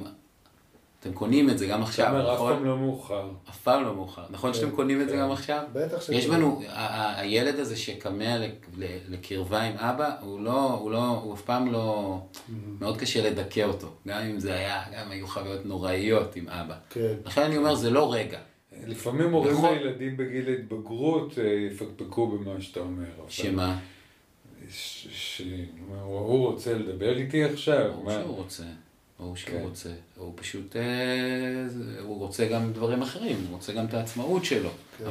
[0.99, 2.51] אתם קונים את זה גם עכשיו, נכון?
[2.51, 3.29] אף פעם לא מאוחר.
[3.49, 4.25] אף פעם לא מאוחר.
[4.29, 5.19] נכון שאתם כן, קונים את זה כן.
[5.19, 5.63] גם עכשיו?
[5.73, 6.13] בטח שכן.
[6.13, 6.61] יש בנו,
[7.15, 8.37] הילד הזה שקמע
[9.09, 12.51] לקרבה עם אבא, הוא לא, הוא לא, הוא אף פעם לא, mm-hmm.
[12.79, 13.87] מאוד קשה לדכא אותו.
[14.07, 16.75] גם אם זה היה, גם היו חוויות נוראיות עם אבא.
[16.89, 17.13] כן.
[17.25, 18.39] לכן אני אומר, זה לא רגע.
[18.87, 19.73] לפעמים הורים בכל...
[19.73, 23.03] לילדים בגיל ההתבגרות אה, יפקפקו במה שאתה אומר.
[23.27, 23.77] שמה?
[24.69, 27.91] שהוא רוצה לדבר איתי עכשיו.
[27.93, 28.63] ברור שהוא רוצה.
[29.19, 29.63] ברור שהוא כן.
[29.63, 29.89] רוצה.
[30.17, 30.81] הוא פשוט, אה,
[32.01, 34.69] הוא רוצה גם דברים אחרים, הוא רוצה גם את העצמאות שלו.
[34.97, 35.05] כן.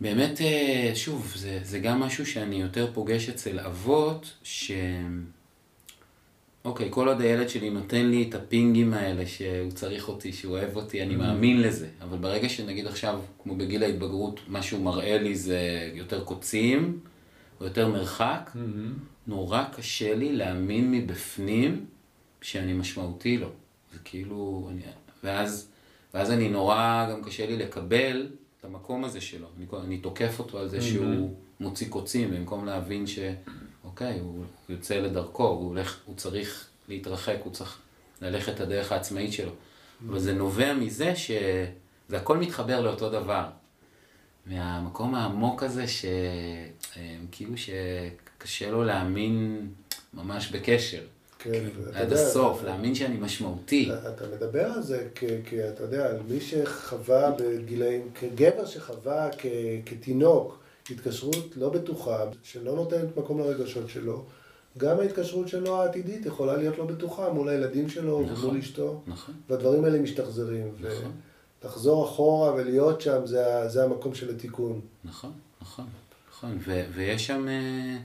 [0.00, 4.72] באמת, אה, שוב, זה, זה גם משהו שאני יותר פוגש אצל אבות, ש...
[6.64, 10.76] אוקיי, כל עוד הילד שלי נותן לי את הפינגים האלה שהוא צריך אותי, שהוא אוהב
[10.76, 11.18] אותי, אני mm-hmm.
[11.18, 11.86] מאמין לזה.
[12.02, 17.00] אבל ברגע שנגיד עכשיו, כמו בגיל ההתבגרות, מה שהוא מראה לי זה יותר קוצים,
[17.60, 18.58] או יותר מרחק, mm-hmm.
[19.26, 21.86] נורא קשה לי להאמין מבפנים
[22.42, 23.48] שאני משמעותי לו.
[23.92, 24.82] זה כאילו, אני,
[25.24, 25.68] ואז,
[26.14, 29.46] ואז אני נורא, גם קשה לי לקבל את המקום הזה שלו.
[29.58, 30.82] אני, אני תוקף אותו על זה mm-hmm.
[30.82, 33.18] שהוא מוציא קוצים, במקום להבין ש...
[33.84, 37.78] אוקיי, הוא יוצא לדרכו, הוא, הולך, הוא צריך להתרחק, הוא צריך
[38.22, 39.52] ללכת את הדרך העצמאית שלו.
[40.08, 43.44] אבל זה נובע מזה שזה הכל מתחבר לאותו דבר.
[44.50, 49.66] מהמקום העמוק הזה, שכאילו שקשה לו להאמין
[50.14, 51.02] ממש בקשר.
[51.38, 53.90] כן, עד הסוף, להאמין שאני משמעותי.
[54.14, 55.08] אתה מדבר על זה,
[55.44, 59.28] כי אתה יודע, על מי שחווה בגילאים, כגבר שחווה
[59.86, 60.58] כתינוק
[60.90, 64.24] התקשרות לא בטוחה, שלא נותנת מקום לרגשות שלו,
[64.78, 69.02] גם ההתקשרות שלו העתידית יכולה להיות לא בטוחה מול הילדים שלו נכון, ומול אשתו.
[69.06, 69.34] נכון.
[69.48, 70.72] והדברים האלה משתחזרים.
[70.80, 71.12] נכון.
[71.64, 74.80] ולחזור אחורה ולהיות שם, זה, זה המקום של התיקון.
[75.04, 75.32] נכון,
[75.62, 75.86] נכון,
[76.30, 76.58] נכון.
[76.60, 77.48] ו- ויש שם...
[77.48, 77.96] אה,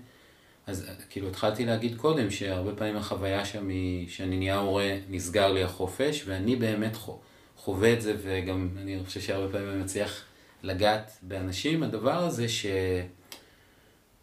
[0.68, 5.52] אז אה, כאילו התחלתי להגיד קודם שהרבה פעמים החוויה שם היא שאני נהיה הורה, נסגר
[5.52, 7.20] לי החופש, ואני באמת חו-
[7.58, 10.24] חווה את זה, וגם אני חושב שהרבה פעמים אני מצליח
[10.64, 12.66] לגעת באנשים, הדבר הזה ש...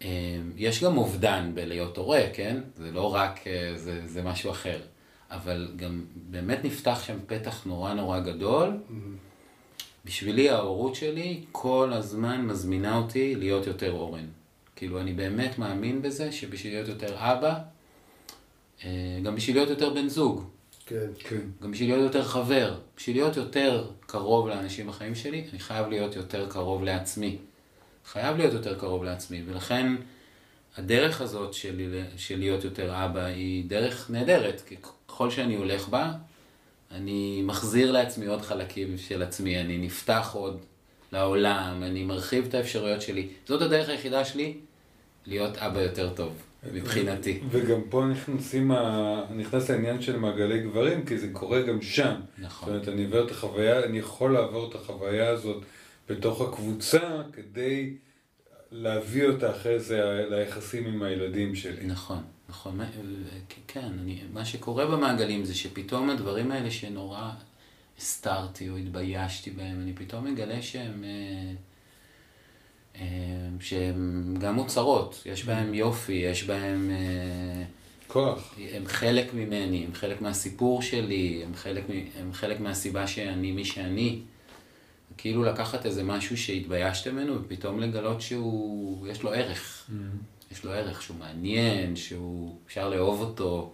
[0.02, 2.60] אה, יש גם אובדן בלהיות הורה, כן?
[2.76, 3.40] זה לא רק,
[3.76, 4.80] זה, זה משהו אחר.
[5.32, 8.76] אבל גם באמת נפתח שם פתח נורא נורא גדול.
[10.04, 14.26] בשבילי ההורות שלי כל הזמן מזמינה אותי להיות יותר אורן.
[14.76, 17.58] כאילו, אני באמת מאמין בזה שבשביל להיות יותר אבא,
[18.84, 18.90] אה,
[19.22, 20.44] גם בשביל להיות יותר בן זוג,
[20.86, 21.06] כן.
[21.18, 21.40] כן.
[21.62, 26.16] גם בשביל להיות יותר חבר, בשביל להיות יותר קרוב לאנשים בחיים שלי, אני חייב להיות
[26.16, 27.38] יותר קרוב לעצמי.
[28.06, 29.92] חייב להיות יותר קרוב לעצמי, ולכן
[30.76, 34.76] הדרך הזאת שלי, של להיות יותר אבא היא דרך נהדרת, כי
[35.12, 36.12] ככל שאני הולך בה,
[36.90, 40.60] אני מחזיר לעצמי עוד חלקים של עצמי, אני נפתח עוד
[41.12, 43.28] לעולם, אני מרחיב את האפשרויות שלי.
[43.46, 44.54] זאת הדרך היחידה שלי
[45.26, 46.32] להיות אבא יותר טוב,
[46.72, 47.40] מבחינתי.
[47.50, 49.24] וגם פה נכנסים ה...
[49.36, 52.14] נכנס העניין של מעגלי גברים, כי זה קורה גם שם.
[52.38, 52.68] נכון.
[52.68, 55.62] זאת אומרת, אני עובר את החוויה, אני יכול לעבור את החוויה הזאת
[56.08, 57.94] בתוך הקבוצה, כדי
[58.72, 61.86] להביא אותה אחרי זה ליחסים עם הילדים שלי.
[61.86, 62.22] נכון,
[62.52, 62.76] נכון.
[62.76, 62.86] מה-
[63.66, 67.30] כן, אני, מה שקורה במעגלים זה שפתאום הדברים האלה שנורא
[67.98, 71.52] הסתרתי או התביישתי בהם, אני פתאום מגלה שהם, אה,
[73.00, 73.06] אה,
[73.60, 76.90] שהם גם אוצרות, יש בהם יופי, יש בהם...
[76.90, 77.64] אה,
[78.08, 78.54] כוח.
[78.72, 81.84] הם חלק ממני, הם חלק מהסיפור שלי, הם חלק,
[82.20, 84.20] הם חלק מהסיבה שאני מי שאני.
[85.16, 89.90] כאילו לקחת איזה משהו שהתביישתם ממנו ופתאום לגלות שהוא, יש לו ערך.
[90.52, 93.72] יש לו ערך, שהוא מעניין, שהוא, אפשר לאהוב אותו.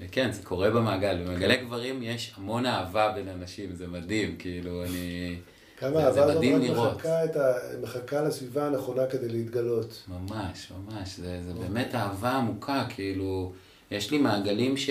[0.00, 1.24] וכן, זה קורה במעגל.
[1.24, 5.36] במעגלי גברים יש המון אהבה בין אנשים, זה מדהים, כאילו, אני...
[5.78, 6.96] כמה מדהים רק לראות.
[6.96, 7.52] מחכה, את ה...
[7.82, 10.02] מחכה לסביבה הנכונה כדי להתגלות.
[10.08, 13.52] ממש, ממש, זה, זה באמת אהבה עמוקה, כאילו,
[13.90, 14.90] יש לי מעגלים ש...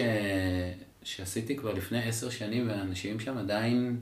[1.03, 3.97] שעשיתי כבר לפני עשר שנים, ואנשים שם עדיין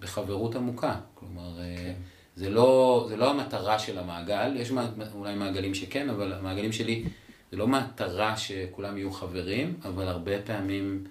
[0.00, 0.96] בחברות עמוקה.
[1.14, 1.94] כלומר, כן.
[2.38, 4.72] זה, לא, זה לא המטרה של המעגל, יש
[5.14, 7.04] אולי מעגלים שכן, אבל המעגלים שלי,
[7.50, 11.04] זה לא מטרה שכולם יהיו חברים, אבל הרבה פעמים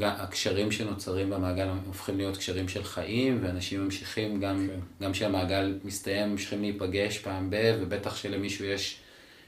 [0.00, 5.04] הקשרים שנוצרים במעגל הופכים להיות קשרים של חיים, ואנשים ממשיכים גם, כן.
[5.04, 8.98] גם כשהמעגל מסתיים, ממשיכים להיפגש פעם ב, ובטח שלמישהו יש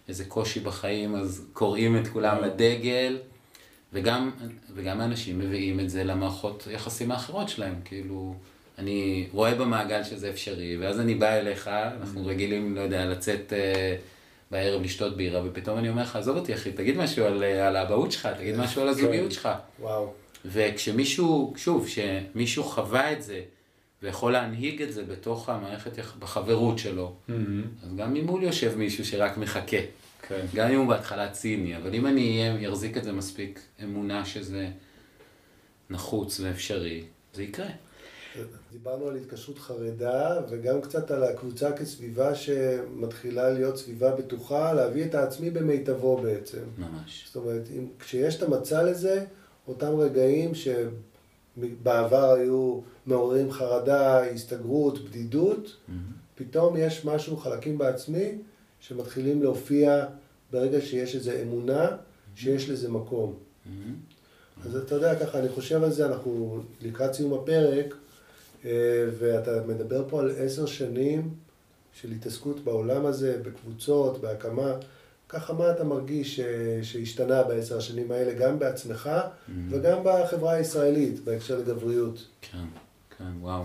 [0.08, 3.18] איזה קושי בחיים, אז קוראים את כולם לדגל,
[3.92, 4.30] וגם,
[4.74, 8.34] וגם האנשים מביאים את זה למערכות יחסים האחרות שלהם, כאילו,
[8.78, 13.52] אני רואה במעגל שזה אפשרי, ואז אני בא אליך, אנחנו רגילים, לא יודע, לצאת...
[13.52, 13.96] אה,
[14.50, 17.76] בערב לשתות בירה, ופתאום אני אומר לך, עזוב אותי אחי, תגיד משהו על, אה, על
[17.76, 19.48] האבהות שלך, תגיד משהו על הזוגיות שלך.
[19.80, 20.12] וואו.
[20.44, 23.40] וכשמישהו, שוב, כשמישהו חווה את זה,
[24.02, 27.14] ויכול להנהיג את זה בתוך המערכת, בחברות שלו,
[27.82, 29.76] אז גם ממול יושב מישהו שרק מחכה.
[30.28, 30.46] כן.
[30.54, 34.68] גם אם הוא בהתחלה ציני, אבל אם אני אחזיק את זה מספיק אמונה שזה
[35.90, 37.02] נחוץ ואפשרי,
[37.32, 37.68] זה יקרה.
[38.72, 45.14] דיברנו על התקשרות חרדה, וגם קצת על הקבוצה כסביבה שמתחילה להיות סביבה בטוחה, להביא את
[45.14, 46.62] העצמי במיטבו בעצם.
[46.78, 47.24] ממש.
[47.26, 49.24] זאת אומרת, אם, כשיש את המצע לזה,
[49.68, 55.76] אותם רגעים שבעבר היו מעוררים חרדה, הסתגרות, בדידות,
[56.34, 58.38] פתאום יש משהו, חלקים בעצמי,
[58.80, 60.06] שמתחילים להופיע
[60.52, 61.86] ברגע שיש איזו אמונה,
[62.34, 63.34] שיש לזה מקום.
[64.64, 67.94] אז אתה יודע, ככה, אני חושב על זה, אנחנו לקראת סיום הפרק,
[69.18, 71.30] ואתה מדבר פה על עשר שנים
[71.92, 74.72] של התעסקות בעולם הזה, בקבוצות, בהקמה.
[75.28, 76.40] ככה, מה אתה מרגיש ש-
[76.92, 79.10] שהשתנה בעשר השנים האלה, גם בעצמך
[79.70, 82.26] וגם בחברה הישראלית, בהקשר לגבריות?
[82.42, 82.64] כן,
[83.18, 83.64] כן, וואו.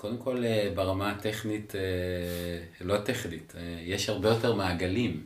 [0.00, 1.80] קודם כל, אה, ברמה הטכנית, אה,
[2.80, 5.20] לא טכנית, אה, יש הרבה יותר מעגלים.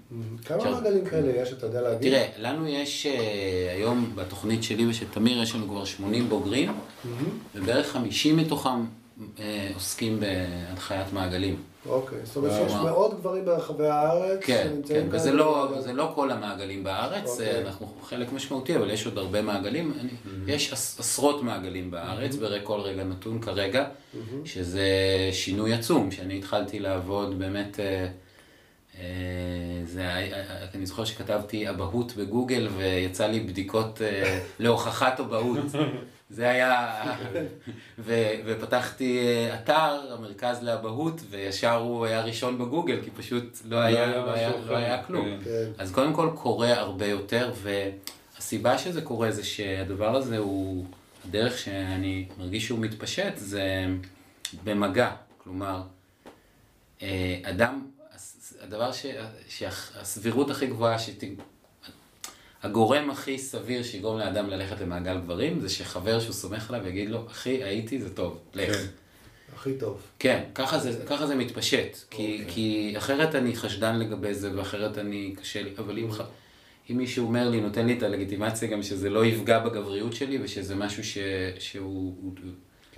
[0.45, 2.11] כמה עכשיו- מעגלים כאלה יש, אתה יודע להגיד?
[2.12, 3.07] תראה, לנו יש
[3.77, 6.73] היום בתוכנית שלי ושל תמיר, יש לנו כבר 80 בוגרים,
[7.55, 8.85] ובערך 50 מתוכם
[9.75, 11.57] עוסקים בהנחיית מעגלים.
[11.87, 12.73] אוקיי, זאת אומרת שיש.
[12.73, 15.69] מאות גברים ברחבי הארץ כן, שנמצאים כן, וזה לא.
[15.79, 17.55] זה לא כל המעגלים בארץ, אוקיי.
[17.55, 19.95] אה, אנחנו חלק משמעותי, אבל יש עוד הרבה מעגלים.
[20.01, 20.11] אני,
[20.47, 23.85] יש עש, עשרות מעגלים בארץ, בכל רגע נתון כרגע,
[24.45, 24.89] שזה
[25.33, 28.07] שינוי עצום, שאני התחלתי לעבוד באמת, אה,
[28.99, 29.05] אה,
[29.85, 35.59] זה, אה, אני זוכר שכתבתי אבהות בגוגל ויצא לי בדיקות אה, להוכחת אבהות.
[36.33, 37.03] זה היה,
[37.99, 44.05] ו- ופתחתי אה, אתר, המרכז לאבהות, וישר הוא היה ראשון בגוגל, כי פשוט לא היה,
[44.05, 45.39] היה לא היה, לא היה כלום.
[45.45, 45.70] כן.
[45.78, 50.87] אז קודם כל קורה הרבה יותר, והסיבה שזה קורה זה שהדבר הזה הוא,
[51.28, 53.87] הדרך שאני מרגיש שהוא מתפשט זה
[54.64, 55.11] במגע.
[55.39, 55.83] כלומר,
[57.03, 57.87] אה, אדם,
[58.61, 59.07] הדבר ש,
[59.49, 61.24] שהסבירות הכי גבוהה, שת,
[62.63, 67.27] הגורם הכי סביר שיגרום לאדם ללכת למעגל גברים, זה שחבר שהוא סומך עליו יגיד לו,
[67.27, 68.77] אחי, הייתי, זה טוב, לך.
[68.77, 68.85] כן.
[69.57, 70.03] הכי טוב.
[70.19, 75.35] כן, ככה זה, ככה זה מתפשט, כי, כי אחרת אני חשדן לגבי זה, ואחרת אני
[75.41, 76.09] קשה לי, אבל אם,
[76.91, 80.75] אם מישהו אומר לי, נותן לי את הלגיטימציה גם שזה לא יפגע בגבריות שלי, ושזה
[80.75, 81.19] משהו ש,
[81.59, 82.33] שהוא, הוא-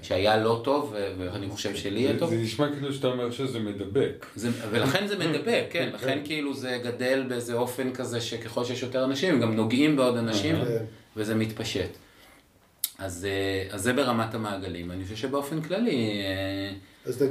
[0.04, 4.26] שהיה לא טוב, ואני חושב שלי יהיה טוב, זה נשמע כאילו שאתה אומר שזה מדבק.
[4.36, 9.04] זה, ולכן זה מדבק, כן, לכן כאילו זה גדל באיזה אופן כזה שככל שיש יותר
[9.04, 10.84] אנשים, גם נוגעים בעוד אנשים, כן.
[11.16, 11.90] וזה מתפשט.
[12.98, 16.22] אז, אה, אז זה ברמת המעגלים, אני חושב שבאופן כללי,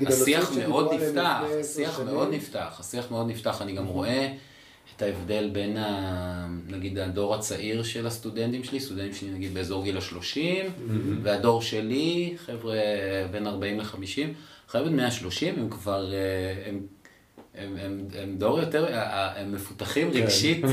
[0.08, 4.34] השיח מאוד נפתח, השיח מאוד נפתח, השיח מאוד נפתח, אני גם רואה
[4.96, 9.98] את ההבדל בין, ה, נגיד, הדור הצעיר של הסטודנטים שלי, סטודנטים שלי נגיד באזור גיל
[9.98, 10.40] ה-30,
[11.24, 12.78] והדור שלי, חבר'ה
[13.32, 14.22] בין 40 ל-50,
[14.68, 16.20] חבר'ה בן 130, הם כבר, אה,
[16.70, 16.80] הם,
[17.56, 20.66] הם, הם, הם דור יותר, אה, הם מפותחים רגשית.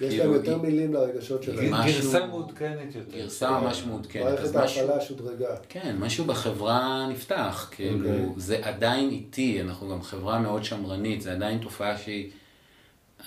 [0.00, 1.74] יש כאילו, להם יותר מילים לרגשות שלהם.
[1.86, 3.16] גרסה מעודכנת יותר.
[3.16, 4.56] גרסה ממש מעודכנת, מערכת.
[4.56, 5.56] ההפעלה שודרגה.
[5.68, 8.26] כן, משהו בחברה נפתח, כאילו, אוקיי.
[8.36, 12.30] זה עדיין איטי, אנחנו גם חברה מאוד שמרנית, זה עדיין תופעה שהיא,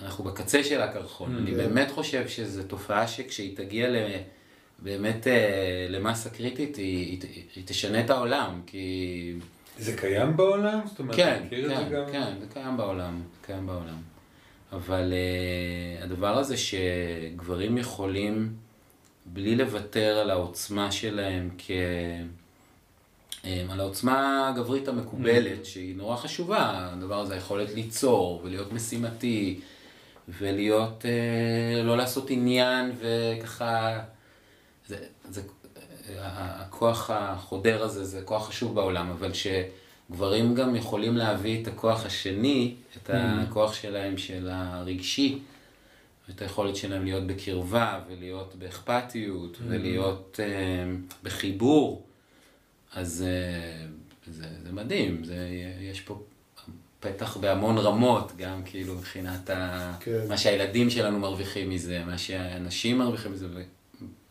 [0.02, 1.58] אנחנו בקצה של הקרחון, אני כן.
[1.58, 3.96] באמת חושב שזו תופעה שכשהיא תגיע ל...
[4.80, 9.34] באמת אה, למסה קריטית, היא, היא, היא תשנה את העולם, כי...
[9.80, 10.80] זה קיים בעולם?
[10.86, 12.12] זאת אומרת, כן, את כן, זה גם?
[12.12, 13.98] כן, זה קיים בעולם, קיים בעולם.
[14.72, 18.54] אבל uh, הדבר הזה שגברים יכולים,
[19.26, 21.72] בלי לוותר על העוצמה שלהם, כ...
[23.42, 29.60] um, על העוצמה הגברית המקובלת, שהיא נורא חשובה, הדבר הזה, היכולת ליצור ולהיות משימתי,
[30.28, 34.00] ולהיות, uh, לא לעשות עניין וככה,
[34.88, 34.98] זה,
[35.30, 35.42] זה,
[36.20, 42.06] ה- הכוח החודר הזה זה כוח חשוב בעולם, אבל שגברים גם יכולים להביא את הכוח
[42.06, 45.40] השני, את הכוח שלהם של הרגשי,
[46.30, 52.06] את היכולת שלהם להיות בקרבה ולהיות באכפתיות ולהיות uh, בחיבור,
[52.94, 55.48] אז uh, זה, זה מדהים, זה,
[55.82, 56.22] יש פה
[57.00, 59.94] פתח בהמון רמות, גם כאילו מבחינת ה...
[60.00, 60.28] כן.
[60.30, 63.48] מה שהילדים שלנו מרוויחים מזה, מה שהאנשים מרוויחים מזה,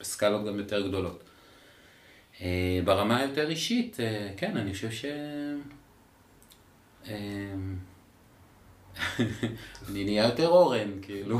[0.00, 1.22] בסקלות גם יותר גדולות.
[2.40, 5.04] אה, ברמה היותר אישית, אה, כן, אני חושב ש...
[9.90, 11.38] אני נהיה יותר אורן, כאילו.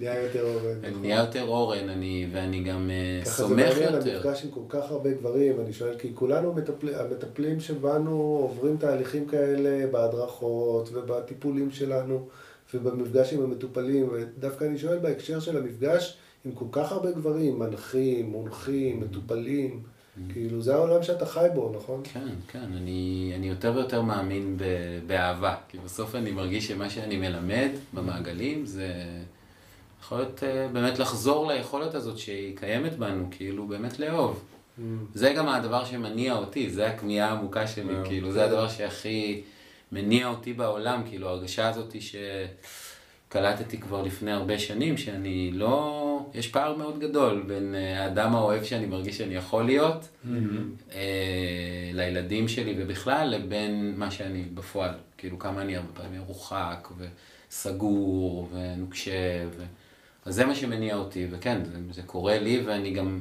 [0.00, 0.76] נהיה יותר עובד.
[0.84, 1.02] אני נכון.
[1.02, 4.16] נהיה יותר אורן, אני, ואני גם אה, ככה זה סומך מעניין, יותר.
[4.16, 8.10] המפגש עם כל כך הרבה גברים, אני שואל, כי כולנו המטפל- המטפלים שבנו
[8.42, 12.28] עוברים תהליכים כאלה בהדרכות ובטיפולים שלנו
[12.74, 18.26] ובמפגש עם המטופלים, ודווקא אני שואל בהקשר של המפגש עם כל כך הרבה גברים, מנחים,
[18.30, 19.82] מונחים, מטופלים,
[20.32, 22.00] כאילו זה העולם שאתה חי בו, נכון?
[22.12, 24.64] כן, כן, אני, אני יותר ויותר מאמין ב,
[25.06, 28.92] באהבה, כי בסוף אני מרגיש שמה שאני מלמד במעגלים זה
[30.00, 34.44] יכול להיות אה, באמת לחזור ליכולת הזאת שהיא קיימת בנו, כאילו באמת לאהוב.
[35.14, 38.06] זה גם הדבר שמניע אותי, זה הכמיהה העמוקה שלי, מאוד.
[38.06, 39.42] כאילו זה הדבר שהכי
[39.92, 42.02] מניע אותי בעולם, כאילו ההרגשה הזאת
[43.32, 46.26] שקלטתי כבר לפני הרבה שנים, שאני לא...
[46.34, 50.08] יש פער מאוד גדול בין אה, האדם האוהב שאני מרגיש שאני יכול להיות,
[50.92, 54.94] אה, לילדים שלי ובכלל, לבין מה שאני בפועל.
[55.18, 59.46] כאילו כמה אני הרבה פעמים מרוחק וסגור ונוקשה.
[59.56, 59.62] ו...
[60.24, 63.20] אז זה מה שמניע אותי, וכן, זה, זה קורה לי ואני גם...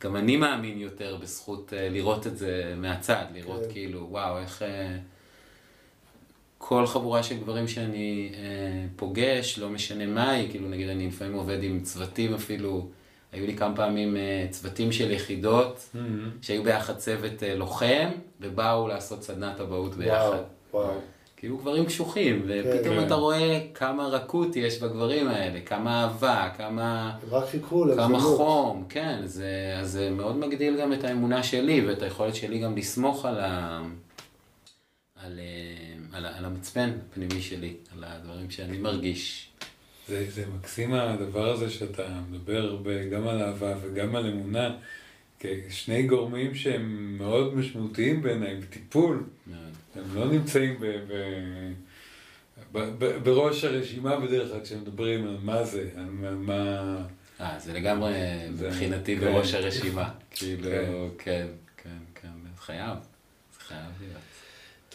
[0.00, 3.72] גם אני מאמין יותר בזכות uh, לראות את זה מהצד, לראות כן.
[3.72, 4.64] כאילו, וואו, איך uh,
[6.58, 8.36] כל חבורה של גברים שאני uh,
[8.96, 12.88] פוגש, לא משנה מה היא, כאילו נגיד אני לפעמים עובד עם צוותים אפילו,
[13.32, 15.96] היו לי כמה פעמים uh, צוותים של יחידות,
[16.42, 18.08] שהיו ביחד צוות uh, לוחם,
[18.40, 20.42] ובאו לעשות סדנת אבהות ביחד.
[20.72, 21.00] וואו, וואו.
[21.36, 23.06] כאילו גברים קשוחים, ופתאום כן.
[23.06, 27.16] אתה רואה כמה רכות יש בגברים האלה, כמה אהבה, כמה...
[27.30, 28.36] רק חיכו כמה להזדמנות.
[28.36, 32.76] חום, כן, זה, אז זה מאוד מגדיל גם את האמונה שלי ואת היכולת שלי גם
[32.76, 33.82] לסמוך על, ה,
[35.24, 39.48] על, אה, על, על המצפן הפנימי שלי, על הדברים שאני מרגיש.
[40.08, 44.76] זה, זה מקסים הדבר הזה שאתה מדבר הרבה גם על אהבה וגם על אמונה,
[45.40, 49.24] כשני גורמים שהם מאוד משמעותיים בעיניי בטיפול.
[49.46, 49.60] מאוד.
[49.94, 51.12] הם לא נמצאים ב, ב,
[52.72, 56.96] ב, ב, בראש הרשימה בדרך כלל כשמדברים על מה זה, על מה,
[57.40, 58.12] אה, זה לגמרי
[58.50, 59.24] מבחינתי כן.
[59.24, 60.10] בראש הרשימה.
[60.30, 60.84] כאילו, כן.
[61.18, 62.98] כן, כן, כן, זה חייב.
[63.52, 64.25] זה חייב להיות.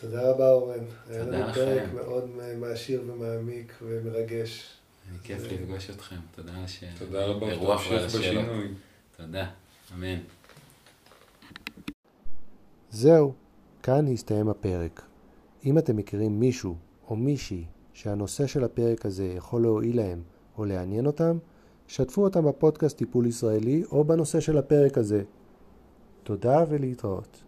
[0.02, 0.80] תודה רבה אורן.
[1.10, 1.54] היה תודה לנו לכם.
[1.54, 2.30] פרק מאוד
[2.60, 4.64] מעשיר ומעמיק ומרגש.
[5.12, 6.16] היה כיף לפגוש אתכם.
[6.36, 6.84] תודה על ש...
[7.00, 8.46] תודה רבה, תמשיך השאלות.
[8.46, 8.68] בשינוי.
[9.18, 9.50] תודה,
[9.94, 10.20] אמן.
[12.92, 13.34] זהו,
[13.84, 15.02] כאן הסתיים הפרק.
[15.66, 16.76] אם אתם מכירים מישהו
[17.08, 20.22] או מישהי שהנושא של הפרק הזה יכול להועיל להם
[20.58, 21.38] או לעניין אותם,
[21.88, 25.24] שתפו אותם בפודקאסט טיפול ישראלי או בנושא של הפרק הזה.
[26.24, 27.44] תודה ולהתראות.